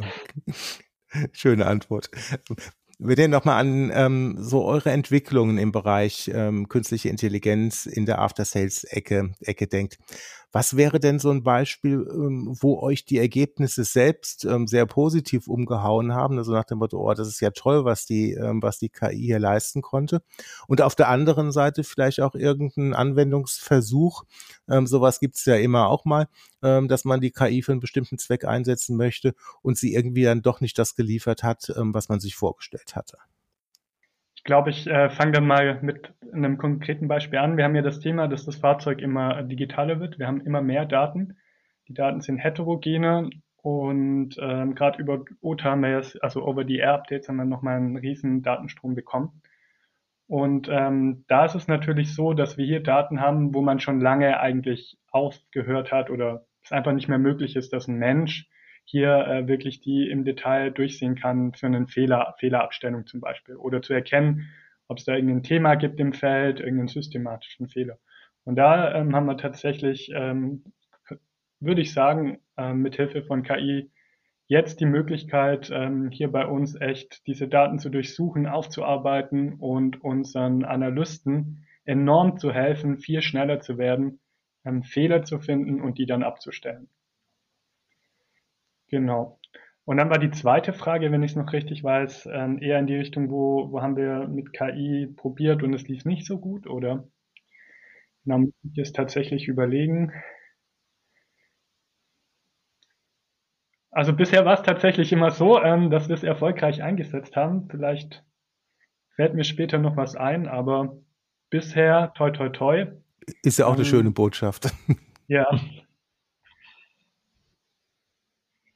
Schöne 1.33 1.67
Antwort. 1.67 2.11
Wenn 2.99 3.19
ihr 3.19 3.29
nochmal 3.29 3.61
an 3.61 3.91
ähm, 3.93 4.37
so 4.39 4.65
eure 4.65 4.91
Entwicklungen 4.91 5.59
im 5.59 5.73
Bereich 5.73 6.31
ähm, 6.33 6.69
künstliche 6.69 7.09
Intelligenz 7.09 7.87
in 7.87 8.07
der 8.07 8.21
After-Sales-Ecke 8.21 9.33
Ecke 9.41 9.67
denkt, 9.67 9.99
was 10.55 10.77
wäre 10.77 11.01
denn 11.01 11.19
so 11.19 11.33
ein 11.33 11.43
Beispiel, 11.43 12.07
ähm, 12.09 12.57
wo 12.61 12.79
euch 12.79 13.05
die 13.05 13.19
Ergebnisse 13.19 13.83
selbst 13.83 14.45
ähm, 14.45 14.69
sehr 14.69 14.87
positiv 14.87 15.49
umgehauen 15.49 16.15
haben? 16.15 16.39
Also 16.39 16.53
nach 16.53 16.63
dem 16.63 16.79
Motto, 16.79 16.97
oh, 16.97 17.13
das 17.13 17.27
ist 17.27 17.41
ja 17.41 17.51
toll, 17.51 17.85
was 17.85 18.07
die, 18.07 18.35
ähm, 18.35 18.63
was 18.63 18.79
die 18.79 18.89
KI 18.89 19.17
hier 19.19 19.41
leisten 19.41 19.83
konnte. 19.83 20.23
Und 20.69 20.81
auf 20.81 20.95
der 20.95 21.09
anderen 21.09 21.51
Seite 21.51 21.83
vielleicht 21.83 22.21
auch 22.21 22.37
irgendein 22.37 22.95
Anwendungsversuch. 22.95 24.23
sowas 24.85 25.19
gibt's 25.19 25.45
ja 25.45 25.57
immer 25.57 25.89
auch 25.89 26.05
mal, 26.05 26.29
dass 26.61 27.05
man 27.05 27.21
die 27.21 27.33
KI 27.33 27.63
für 27.63 27.73
einen 27.73 27.81
bestimmten 27.81 28.19
Zweck 28.19 28.45
einsetzen 28.45 28.97
möchte 28.97 29.35
und 29.63 29.77
sie 29.77 29.95
irgendwie 29.95 30.23
dann 30.23 30.43
doch 30.43 30.61
nicht 30.61 30.79
das 30.79 30.95
geliefert 30.95 31.43
hat, 31.43 31.73
was 31.77 32.09
man 32.09 32.21
sich 32.21 32.37
vorgestellt 32.37 32.95
hatte. 32.97 33.19
Glaube, 34.45 34.71
ich 34.71 34.87
äh, 34.87 35.09
fange 35.09 35.33
dann 35.33 35.47
mal 35.47 35.79
mit 35.81 36.13
einem 36.33 36.59
konkreten 36.59 37.09
Beispiel 37.09 37.39
an. 37.39 37.57
Wir 37.57 37.65
haben 37.65 37.75
ja 37.75 37.83
das 37.83 38.01
Thema, 38.01 38.29
dass 38.29 38.45
das 38.45 38.57
Fahrzeug 38.57 39.01
immer 39.01 39.43
digitaler 39.43 40.01
wird. 40.01 40.19
Wir 40.19 40.27
haben 40.27 40.43
immer 40.43 40.61
mehr 40.61 40.85
Daten. 40.85 41.39
Die 41.89 41.95
Daten 41.95 42.21
sind 42.21 42.39
heterogener 42.39 43.31
und 43.63 44.37
ähm, 44.39 44.75
gerade 44.75 45.01
über 45.01 45.25
OTA 45.41 45.71
haben 45.71 45.81
wir 45.81 45.93
jetzt, 45.93 46.23
also 46.23 46.45
over 46.45 46.67
the 46.67 46.77
Air 46.77 46.95
Updates 46.95 47.29
haben 47.29 47.37
wir 47.37 47.47
nochmal 47.47 47.77
einen 47.77 47.97
riesen 47.97 48.43
Datenstrom 48.43 48.95
bekommen. 48.95 49.41
Und 50.27 50.69
ähm, 50.71 51.25
da 51.29 51.47
ist 51.47 51.55
es 51.55 51.67
natürlich 51.67 52.15
so, 52.15 52.35
dass 52.35 52.59
wir 52.59 52.67
hier 52.67 52.83
Daten 52.83 53.21
haben, 53.21 53.55
wo 53.55 53.63
man 53.63 53.81
schon 53.81 54.01
lange 54.01 54.41
eigentlich 54.41 54.99
aufgehört 55.11 55.93
hat 55.93 56.11
oder 56.11 56.47
es 56.63 56.73
einfach 56.73 56.93
nicht 56.93 57.09
mehr 57.09 57.19
möglich 57.19 57.57
ist, 57.57 57.73
dass 57.73 57.89
ein 57.89 57.97
Mensch 57.97 58.49
hier 58.85 59.27
äh, 59.27 59.49
wirklich 59.49 59.81
die 59.81 60.09
im 60.09 60.25
Detail 60.25 60.71
durchsehen 60.71 61.15
kann 61.17 61.53
für 61.55 61.67
einen 61.67 61.87
Fehler, 61.87 62.35
Fehlerabstellung 62.39 63.07
zum 63.07 63.21
Beispiel 63.21 63.57
oder 63.57 63.83
zu 63.83 63.93
erkennen, 63.93 64.49
ob 64.89 64.99
es 64.99 65.05
da 65.05 65.15
irgendein 65.15 65.43
Thema 65.43 65.75
gibt 65.75 65.99
im 66.01 66.13
Feld, 66.13 66.61
irgendeinen 66.61 66.89
systematischen 66.89 67.69
Fehler. 67.69 67.99
Und 68.45 68.57
da 68.57 68.95
ähm, 68.95 69.15
haben 69.15 69.27
wir 69.27 69.39
tatsächlich, 69.39 70.11
ähm, 70.15 70.65
würde 71.61 71.81
ich 71.81 71.93
sagen, 71.93 72.39
ähm, 72.57 72.83
mit 72.83 72.97
Hilfe 72.97 73.23
von 73.23 73.43
KI 73.43 73.91
jetzt 74.47 74.81
die 74.81 74.87
Möglichkeit, 74.87 75.71
ähm, 75.73 76.11
hier 76.11 76.31
bei 76.31 76.47
uns 76.47 76.79
echt 76.79 77.27
diese 77.27 77.49
Daten 77.49 77.79
zu 77.79 77.89
durchsuchen, 77.89 78.47
aufzuarbeiten 78.47 79.55
und 79.55 80.03
unseren 80.03 80.65
Analysten 80.65 81.67
enorm 81.85 82.39
zu 82.39 82.53
helfen, 82.53 82.99
viel 82.99 83.23
schneller 83.23 83.61
zu 83.61 83.79
werden, 83.79 84.21
ähm, 84.65 84.83
Fehler 84.83 85.23
zu 85.25 85.39
finden 85.39 85.81
und 85.81 85.99
die 85.99 86.07
dann 86.07 86.23
abzustellen. 86.23 86.89
Genau. 88.95 89.41
Und 89.87 89.97
dann 89.97 90.09
war 90.09 90.21
die 90.21 90.31
zweite 90.31 90.73
Frage, 90.73 91.11
wenn 91.11 91.25
ich 91.25 91.33
es 91.33 91.37
noch 91.37 91.53
richtig 91.53 91.83
weiß, 91.83 92.29
ähm, 92.33 92.63
eher 92.63 92.79
in 92.79 92.87
die 92.87 92.95
Richtung, 92.95 93.29
wo, 93.29 93.73
wo 93.73 93.83
haben 93.83 93.97
wir 93.97 94.29
mit 94.29 94.53
KI 94.53 95.09
probiert 95.17 95.65
und 95.65 95.75
es 95.75 95.89
lief 95.89 96.05
nicht 96.05 96.25
so 96.29 96.39
gut, 96.39 96.69
oder? 96.69 97.09
Dann 98.25 98.43
muss 98.43 98.55
ich 98.63 98.79
es 98.79 98.93
tatsächlich 98.93 99.49
überlegen. 99.49 100.13
Also 103.91 104.13
bisher 104.13 104.45
war 104.45 104.55
es 104.55 104.63
tatsächlich 104.63 105.11
immer 105.13 105.33
so, 105.33 105.61
ähm, 105.61 105.91
dass 105.91 106.07
wir 106.07 106.15
es 106.15 106.23
erfolgreich 106.23 106.85
eingesetzt 106.85 107.35
haben. 107.35 107.67
Vielleicht 107.69 108.25
fällt 109.17 109.35
mir 109.35 109.45
später 109.45 109.79
noch 109.79 109.97
was 109.97 110.15
ein, 110.15 110.47
aber 110.47 110.99
bisher 111.51 112.13
toi 112.15 112.31
toi 112.31 112.49
toi. 112.51 112.87
Ist 113.43 113.59
ja 113.59 113.67
auch 113.67 113.73
eine 113.73 113.83
ähm, 113.83 113.89
schöne 113.89 114.11
Botschaft. 114.13 114.73
Ja, 115.27 115.49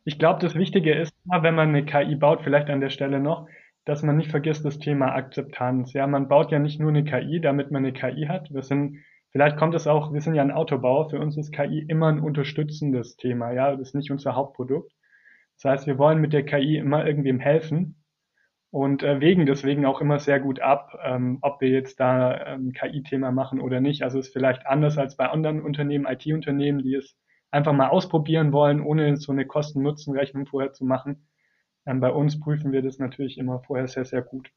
Ich 0.09 0.19
glaube, 0.19 0.41
das 0.41 0.55
Wichtige 0.55 0.95
ist, 0.95 1.15
wenn 1.27 1.55
man 1.55 1.69
eine 1.69 1.85
KI 1.85 2.17
baut, 2.17 2.41
vielleicht 2.41 2.71
an 2.71 2.81
der 2.81 2.89
Stelle 2.89 3.21
noch, 3.21 3.47
dass 3.85 4.03
man 4.03 4.17
nicht 4.17 4.31
vergisst 4.31 4.65
das 4.65 4.79
Thema 4.79 5.15
Akzeptanz. 5.15 5.93
Ja, 5.93 6.07
man 6.07 6.29
baut 6.29 6.51
ja 6.51 6.59
nicht 6.59 6.81
nur 6.81 6.89
eine 6.89 7.05
KI, 7.05 7.43
damit 7.43 7.71
man 7.71 7.85
eine 7.85 7.93
KI 7.93 8.25
hat. 8.27 8.51
Wir 8.51 8.63
sind, 8.63 9.05
vielleicht 9.33 9.59
kommt 9.59 9.75
es 9.75 9.87
auch, 9.87 10.11
wir 10.15 10.23
sind 10.23 10.35
ja 10.35 10.41
ein 10.41 10.51
Autobauer, 10.51 11.11
für 11.11 11.21
uns 11.21 11.37
ist 11.37 11.53
KI 11.53 11.85
immer 11.87 12.07
ein 12.09 12.21
unterstützendes 12.21 13.17
Thema. 13.17 13.53
Ja, 13.53 13.73
das 13.73 13.89
ist 13.89 13.95
nicht 13.95 14.11
unser 14.11 14.35
Hauptprodukt. 14.35 14.91
Das 15.57 15.73
heißt, 15.73 15.87
wir 15.87 15.99
wollen 15.99 16.23
mit 16.23 16.33
der 16.33 16.47
KI 16.47 16.79
immer 16.79 17.05
irgendwem 17.05 17.39
helfen 17.39 18.03
und 18.71 19.03
äh, 19.03 19.21
wägen 19.21 19.45
deswegen 19.45 19.85
auch 19.85 20.01
immer 20.01 20.21
sehr 20.21 20.41
gut 20.41 20.61
ab, 20.61 20.99
ähm, 21.05 21.37
ob 21.43 21.61
wir 21.61 21.69
jetzt 21.69 22.01
da 22.01 22.31
ein 22.31 22.69
ähm, 22.69 22.73
KI-Thema 22.73 23.31
machen 23.31 23.61
oder 23.61 23.83
nicht. 23.83 24.05
Also 24.05 24.19
ist 24.21 24.33
vielleicht 24.33 24.67
anders 24.67 24.97
als 24.97 25.19
bei 25.19 25.29
anderen 25.29 25.61
Unternehmen, 25.61 26.07
IT-Unternehmen, 26.07 26.79
die 26.79 26.95
es 26.95 27.15
einfach 27.51 27.73
mal 27.73 27.89
ausprobieren 27.89 28.53
wollen, 28.53 28.81
ohne 28.81 29.17
so 29.17 29.33
eine 29.33 29.47
Kosten-Nutzen-Rechnung 29.47 30.47
vorher 30.47 30.73
zu 30.73 30.85
machen. 30.85 31.29
Ähm, 31.87 32.01
bei 32.01 32.11
uns 32.11 32.39
prüfen 32.39 32.73
wir 32.73 32.83
das 32.83 32.99
natürlich 32.99 33.39
immer 33.39 33.61
vorher 33.61 33.89
sehr, 33.89 34.05
sehr 34.05 34.23
gut. 34.23 34.51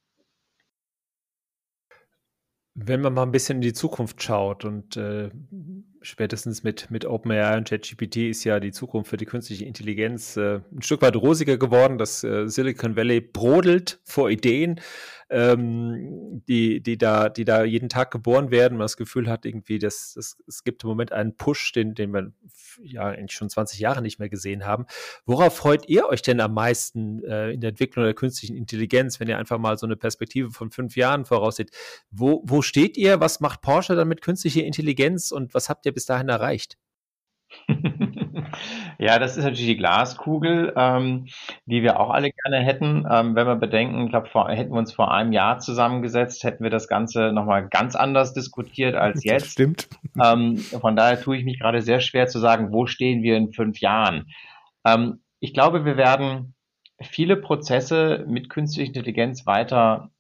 Wenn 2.74 3.02
man 3.02 3.14
mal 3.14 3.24
ein 3.24 3.32
bisschen 3.32 3.58
in 3.58 3.62
die 3.62 3.74
Zukunft 3.74 4.22
schaut 4.24 4.66
und 4.66 4.98
äh, 4.98 5.30
spätestens 6.02 6.64
mit, 6.64 6.90
mit 6.90 7.06
OpenAI 7.06 7.58
und 7.58 7.70
ChatGPT 7.70 8.18
ist 8.30 8.44
ja 8.44 8.60
die 8.60 8.72
Zukunft 8.72 9.10
für 9.10 9.18
die 9.18 9.26
künstliche 9.26 9.66
Intelligenz 9.66 10.38
äh, 10.38 10.60
ein 10.72 10.82
Stück 10.82 11.02
weit 11.02 11.16
rosiger 11.16 11.58
geworden. 11.58 11.98
Das 11.98 12.24
äh, 12.24 12.48
Silicon 12.48 12.96
Valley 12.96 13.22
brodelt 13.22 14.00
vor 14.04 14.30
Ideen 14.30 14.80
ähm, 15.32 16.44
die, 16.48 16.84
die, 16.84 16.98
da, 16.98 17.30
die 17.30 17.46
da 17.46 17.64
jeden 17.64 17.88
Tag 17.88 18.12
geboren 18.12 18.52
werden. 18.52 18.78
Man 18.78 18.84
das 18.84 18.98
Gefühl 18.98 19.30
hat, 19.30 19.46
irgendwie, 19.46 19.80
dass, 19.80 20.14
dass 20.14 20.38
es 20.46 20.64
gibt 20.66 20.84
im 20.84 20.90
Moment 20.90 21.14
einen 21.14 21.38
Push, 21.38 21.72
den, 21.72 21.96
den 21.96 22.14
wir 22.14 22.34
ja 22.84 23.04
eigentlich 23.04 23.32
schon 23.32 23.50
20 23.50 23.80
Jahre 23.80 24.02
nicht 24.02 24.20
mehr 24.20 24.28
gesehen 24.28 24.66
haben. 24.66 24.86
Worauf 25.26 25.56
freut 25.56 25.88
ihr 25.88 26.08
euch 26.08 26.22
denn 26.22 26.42
am 26.42 26.54
meisten 26.54 27.24
äh, 27.24 27.52
in 27.52 27.62
der 27.62 27.70
Entwicklung 27.70 28.04
der 28.04 28.14
künstlichen 28.14 28.58
Intelligenz, 28.58 29.22
wenn 29.22 29.30
ihr 29.30 29.38
einfach 29.38 29.58
mal 29.58 29.78
so 29.78 29.86
eine 29.86 29.96
Perspektive 29.96 30.52
von 30.52 30.70
fünf 30.70 30.98
Jahren 30.98 31.24
voraussieht? 31.24 31.72
Wo, 32.12 32.44
wo 32.46 32.62
steht 32.62 32.98
ihr? 32.98 33.22
Was 33.22 33.40
macht 33.40 33.62
Porsche 33.62 33.96
dann 33.96 34.10
mit 34.10 34.22
künstlicher 34.22 34.66
Intelligenz 34.66 35.32
und 35.32 35.54
was 35.54 35.70
habt 35.70 35.86
ihr 35.86 35.91
bis 35.92 36.06
dahin 36.06 36.30
erreicht? 36.30 36.78
Ja, 39.02 39.18
das 39.18 39.36
ist 39.36 39.44
natürlich 39.44 39.66
die 39.66 39.78
Glaskugel, 39.78 40.74
ähm, 40.76 41.26
die 41.66 41.82
wir 41.82 42.00
auch 42.00 42.12
alle 42.12 42.30
gerne 42.32 42.64
hätten. 42.64 43.06
Ähm, 43.10 43.36
wenn 43.36 43.48
wir 43.48 43.56
bedenken, 43.56 44.06
ich 44.06 44.12
glaube, 44.12 44.30
hätten 44.50 44.72
wir 44.72 44.78
uns 44.78 44.94
vor 44.94 45.12
einem 45.12 45.32
Jahr 45.32 45.58
zusammengesetzt, 45.58 46.44
hätten 46.44 46.64
wir 46.64 46.70
das 46.70 46.88
Ganze 46.88 47.32
nochmal 47.32 47.68
ganz 47.68 47.96
anders 47.96 48.34
diskutiert 48.34 48.94
als 48.96 49.24
jetzt. 49.24 49.46
Das 49.46 49.52
stimmt. 49.52 49.90
Ähm, 50.22 50.58
von 50.58 50.98
daher 50.98 51.20
tue 51.20 51.38
ich 51.38 51.46
mich 51.46 51.60
gerade 51.60 51.82
sehr 51.82 52.02
schwer 52.02 52.28
zu 52.28 52.38
sagen, 52.38 52.74
wo 52.74 52.86
stehen 52.86 53.24
wir 53.24 53.38
in 53.38 53.54
fünf 53.54 53.80
Jahren. 53.80 54.30
Ähm, 54.86 55.22
ich 55.40 55.54
glaube, 55.54 55.86
wir 55.86 55.96
werden 55.96 56.54
viele 57.02 57.38
Prozesse 57.38 58.26
mit 58.28 58.50
künstlicher 58.50 58.88
Intelligenz 58.88 59.46
weiter 59.46 60.12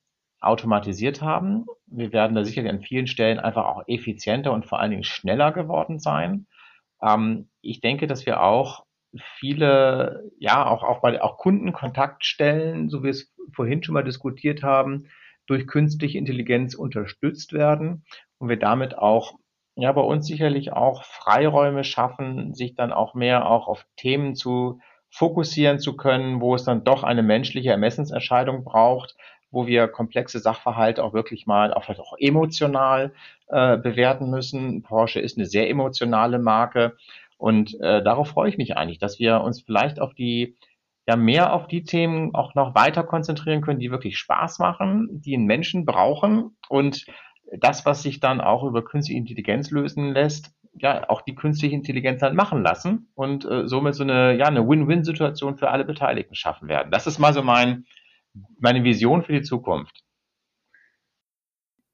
automatisiert 0.42 1.22
haben. 1.22 1.66
Wir 1.86 2.12
werden 2.12 2.36
da 2.36 2.44
sicherlich 2.44 2.72
an 2.72 2.82
vielen 2.82 3.08
Stellen 3.08 3.40
einfach 3.40 3.66
auch 3.66 3.84
effizienter 3.88 4.52
und 4.52 4.66
vor 4.66 4.80
allen 4.80 4.92
Dingen 4.92 5.04
schneller 5.04 5.52
geworden 5.52 6.00
sein. 6.00 6.48
Ähm, 7.02 7.50
ich 7.62 7.80
denke, 7.80 8.08
dass 8.08 8.26
wir 8.26 8.42
auch 8.42 8.86
viele, 9.40 10.32
ja, 10.40 10.66
auch, 10.66 10.84
auch 10.84 11.02
bei 11.02 11.22
auch 11.22 11.38
Kundenkontaktstellen, 11.38 12.90
so 12.90 13.00
wie 13.00 13.06
wir 13.06 13.12
es 13.12 13.34
vorhin 13.54 13.84
schon 13.84 13.94
mal 13.94 14.04
diskutiert 14.04 14.64
haben, 14.64 15.08
durch 15.48 15.68
künstliche 15.68 16.18
Intelligenz 16.18 16.76
unterstützt 16.76 17.54
werden 17.54 18.06
und 18.38 18.50
wir 18.50 18.58
damit 18.58 18.98
auch 18.98 19.34
ja 19.76 19.92
bei 19.92 20.02
uns 20.02 20.28
sicherlich 20.28 20.74
auch 20.74 21.04
Freiräume 21.04 21.84
schaffen, 21.84 22.54
sich 22.54 22.76
dann 22.76 22.92
auch 22.92 23.16
mehr 23.16 23.50
auch 23.50 23.68
auf 23.68 23.86
Themen 23.96 24.36
zu 24.36 24.80
fokussieren 25.10 25.80
zu 25.80 25.98
können, 25.98 26.40
wo 26.40 26.56
es 26.56 26.64
dann 26.64 26.84
doch 26.84 27.04
eine 27.04 27.24
menschliche 27.24 27.72
Ermessensentscheidung 27.72 28.64
braucht, 28.64 29.16
wo 29.52 29.68
wir 29.68 29.88
komplexe 29.88 30.40
Sachverhalte 30.40 31.04
auch 31.04 31.14
wirklich 31.14 31.46
mal 31.46 31.74
auch 31.74 31.84
vielleicht 31.84 32.00
auch 32.00 32.16
emotional 32.18 33.14
äh, 33.48 33.78
bewerten 33.78 34.30
müssen. 34.30 34.82
Porsche 34.82 35.20
ist 35.20 35.38
eine 35.38 35.46
sehr 35.46 35.70
emotionale 35.70 36.40
Marke 36.40 36.98
und 37.38 37.80
äh, 37.82 38.04
darauf 38.04 38.30
freue 38.30 38.50
ich 38.50 38.58
mich 38.58 38.78
eigentlich, 38.78 39.00
dass 39.00 39.20
wir 39.20 39.42
uns 39.42 39.62
vielleicht 39.62 40.00
auf 40.00 40.14
die 40.14 40.58
ja 41.08 41.16
mehr 41.16 41.54
auf 41.54 41.68
die 41.68 41.84
Themen 41.84 42.34
auch 42.36 42.56
noch 42.56 42.76
weiter 42.76 43.04
konzentrieren 43.04 43.62
können, 43.62 43.80
die 43.80 43.92
wirklich 43.92 44.18
Spaß 44.18 44.60
machen, 44.60 45.08
die 45.12 45.36
einen 45.36 45.46
Menschen 45.46 45.86
brauchen 45.86 46.56
und 46.70 47.06
das, 47.60 47.86
was 47.86 48.04
sich 48.04 48.20
dann 48.20 48.40
auch 48.40 48.64
über 48.64 48.84
künstliche 48.84 49.20
Intelligenz 49.20 49.72
lösen 49.72 50.14
lässt, 50.14 50.54
ja, 50.74 51.10
auch 51.10 51.22
die 51.22 51.36
künstliche 51.36 51.76
Intelligenz 51.76 52.22
dann 52.22 52.36
machen 52.36 52.64
lassen 52.64 53.10
und 53.16 53.46
äh, 53.46 53.68
somit 53.68 53.96
so 53.96 54.04
eine, 54.04 54.36
ja, 54.38 54.46
eine 54.46 54.68
Win-Win-Situation 54.68 55.58
für 55.58 55.70
alle 55.70 55.84
Beteiligten 55.84 56.36
schaffen 56.36 56.70
werden. 56.70 56.92
Das 56.92 57.08
ist 57.08 57.20
mal 57.20 57.34
so 57.34 57.42
mein, 57.42 57.86
meine 58.60 58.84
Vision 58.84 59.24
für 59.24 59.34
die 59.34 59.42
Zukunft. 59.42 60.04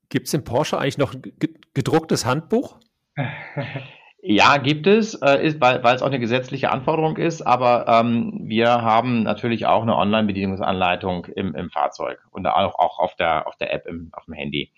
Gibt 0.09 0.27
es 0.27 0.33
in 0.33 0.43
Porsche 0.43 0.77
eigentlich 0.77 0.97
noch 0.97 1.13
gedrucktes 1.73 2.25
Handbuch? 2.25 2.79
Ja, 4.29 4.57
gibt 4.57 4.87
es, 4.87 5.13
äh, 5.21 5.45
ist, 5.45 5.61
weil, 5.61 5.83
weil 5.83 5.95
es 5.95 6.01
auch 6.01 6.07
eine 6.07 6.19
gesetzliche 6.19 6.71
Anforderung 6.71 7.17
ist, 7.17 7.43
aber 7.43 7.85
ähm, 7.87 8.33
wir 8.43 8.81
haben 8.81 9.23
natürlich 9.23 9.67
auch 9.67 9.83
eine 9.83 9.95
Online-Bedienungsanleitung 9.95 11.25
im, 11.27 11.55
im 11.55 11.69
Fahrzeug 11.69 12.19
und 12.31 12.45
auch, 12.47 12.77
auch 12.77 12.99
auf 12.99 13.15
der, 13.15 13.47
auf 13.47 13.55
der 13.55 13.73
App 13.73 13.85
im, 13.85 14.09
auf 14.11 14.25
dem 14.25 14.33
Handy. 14.33 14.73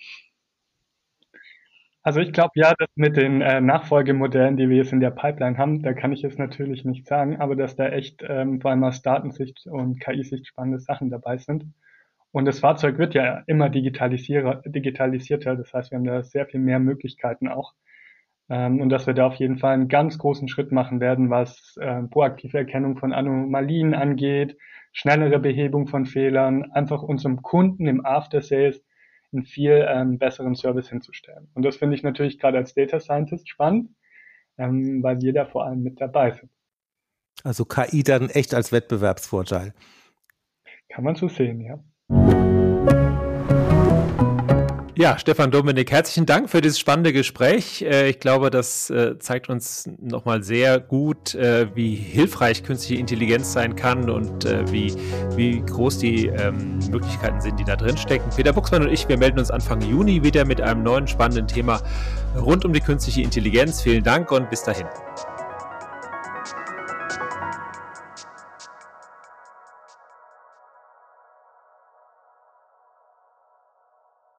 Also 2.01 2.21
ich 2.21 2.31
glaube 2.31 2.51
ja, 2.55 2.73
dass 2.77 2.87
mit 2.95 3.17
den 3.17 3.41
äh, 3.41 3.59
Nachfolgemodellen, 3.59 4.55
die 4.55 4.69
wir 4.69 4.77
jetzt 4.77 4.93
in 4.93 5.01
der 5.01 5.11
Pipeline 5.11 5.57
haben, 5.57 5.83
da 5.83 5.93
kann 5.93 6.13
ich 6.13 6.21
jetzt 6.21 6.39
natürlich 6.39 6.85
nicht 6.85 7.05
sagen, 7.05 7.39
aber 7.41 7.55
dass 7.55 7.75
da 7.75 7.89
echt 7.89 8.23
ähm, 8.27 8.61
vor 8.61 8.71
allem 8.71 8.83
aus 8.83 9.01
Datensicht 9.01 9.67
und 9.67 9.99
KI-Sicht 9.99 10.47
spannende 10.47 10.79
Sachen 10.79 11.09
dabei 11.09 11.37
sind. 11.37 11.65
Und 12.31 12.45
das 12.45 12.59
Fahrzeug 12.59 12.97
wird 12.99 13.15
ja 13.15 13.43
immer 13.47 13.69
digitalisierter, 13.69 15.55
das 15.55 15.73
heißt, 15.73 15.91
wir 15.91 15.97
haben 15.97 16.05
da 16.05 16.23
sehr 16.23 16.45
viel 16.45 16.59
mehr 16.59 16.79
Möglichkeiten 16.79 17.47
auch. 17.49 17.73
Ähm, 18.49 18.79
und 18.81 18.89
dass 18.89 19.07
wir 19.07 19.13
da 19.13 19.27
auf 19.27 19.35
jeden 19.35 19.57
Fall 19.57 19.73
einen 19.73 19.89
ganz 19.89 20.17
großen 20.17 20.47
Schritt 20.47 20.71
machen 20.71 21.01
werden, 21.01 21.29
was 21.29 21.75
äh, 21.81 22.03
proaktive 22.03 22.57
Erkennung 22.57 22.97
von 22.97 23.13
Anomalien 23.13 23.93
angeht, 23.93 24.57
schnellere 24.93 25.39
Behebung 25.39 25.87
von 25.87 26.05
Fehlern, 26.05 26.71
einfach 26.71 27.03
unserem 27.03 27.41
Kunden 27.41 27.87
im 27.87 28.05
After 28.05 28.41
Sales 28.41 28.83
einen 29.31 29.45
viel 29.45 29.85
ähm, 29.87 30.17
besseren 30.17 30.55
Service 30.55 30.89
hinzustellen. 30.89 31.49
Und 31.53 31.63
das 31.63 31.77
finde 31.77 31.95
ich 31.95 32.03
natürlich 32.03 32.39
gerade 32.39 32.57
als 32.57 32.73
Data 32.73 32.99
Scientist 32.99 33.49
spannend, 33.49 33.91
ähm, 34.57 35.03
weil 35.03 35.21
wir 35.21 35.33
da 35.33 35.45
vor 35.45 35.65
allem 35.65 35.81
mit 35.81 36.01
dabei 36.01 36.31
sind. 36.31 36.51
Also 37.43 37.65
KI 37.65 38.03
dann 38.03 38.29
echt 38.29 38.53
als 38.53 38.71
Wettbewerbsvorteil. 38.71 39.73
Kann 40.89 41.03
man 41.03 41.15
so 41.15 41.27
sehen, 41.27 41.61
ja. 41.61 41.79
Ja, 44.99 45.17
Stefan 45.17 45.49
Dominik, 45.49 45.91
herzlichen 45.91 46.25
Dank 46.25 46.49
für 46.49 46.59
dieses 46.59 46.77
spannende 46.77 47.13
Gespräch. 47.13 47.81
Äh, 47.83 48.09
ich 48.09 48.19
glaube, 48.19 48.49
das 48.49 48.89
äh, 48.89 49.17
zeigt 49.17 49.47
uns 49.47 49.89
nochmal 49.97 50.43
sehr 50.43 50.81
gut, 50.81 51.35
äh, 51.35 51.73
wie 51.73 51.95
hilfreich 51.95 52.63
künstliche 52.63 52.99
Intelligenz 52.99 53.53
sein 53.53 53.77
kann 53.77 54.09
und 54.09 54.43
wie, 54.43 54.93
wie 55.37 55.61
groß 55.61 55.99
die 55.99 56.25
ähm, 56.25 56.79
Möglichkeiten 56.91 57.39
sind, 57.39 57.57
die 57.61 57.63
da 57.63 57.77
drin 57.77 57.95
stecken. 57.95 58.29
Peter 58.35 58.51
Buchsmann 58.51 58.81
und 58.81 58.91
ich, 58.91 59.07
wir 59.07 59.17
melden 59.17 59.39
uns 59.39 59.51
Anfang 59.51 59.81
Juni 59.81 60.21
wieder 60.21 60.43
mit 60.43 60.59
einem 60.59 60.83
neuen 60.83 61.07
spannenden 61.07 61.47
Thema 61.47 61.81
rund 62.35 62.65
um 62.65 62.73
die 62.73 62.81
künstliche 62.81 63.21
Intelligenz. 63.21 63.81
Vielen 63.81 64.03
Dank 64.03 64.29
und 64.33 64.49
bis 64.49 64.63
dahin. 64.63 64.87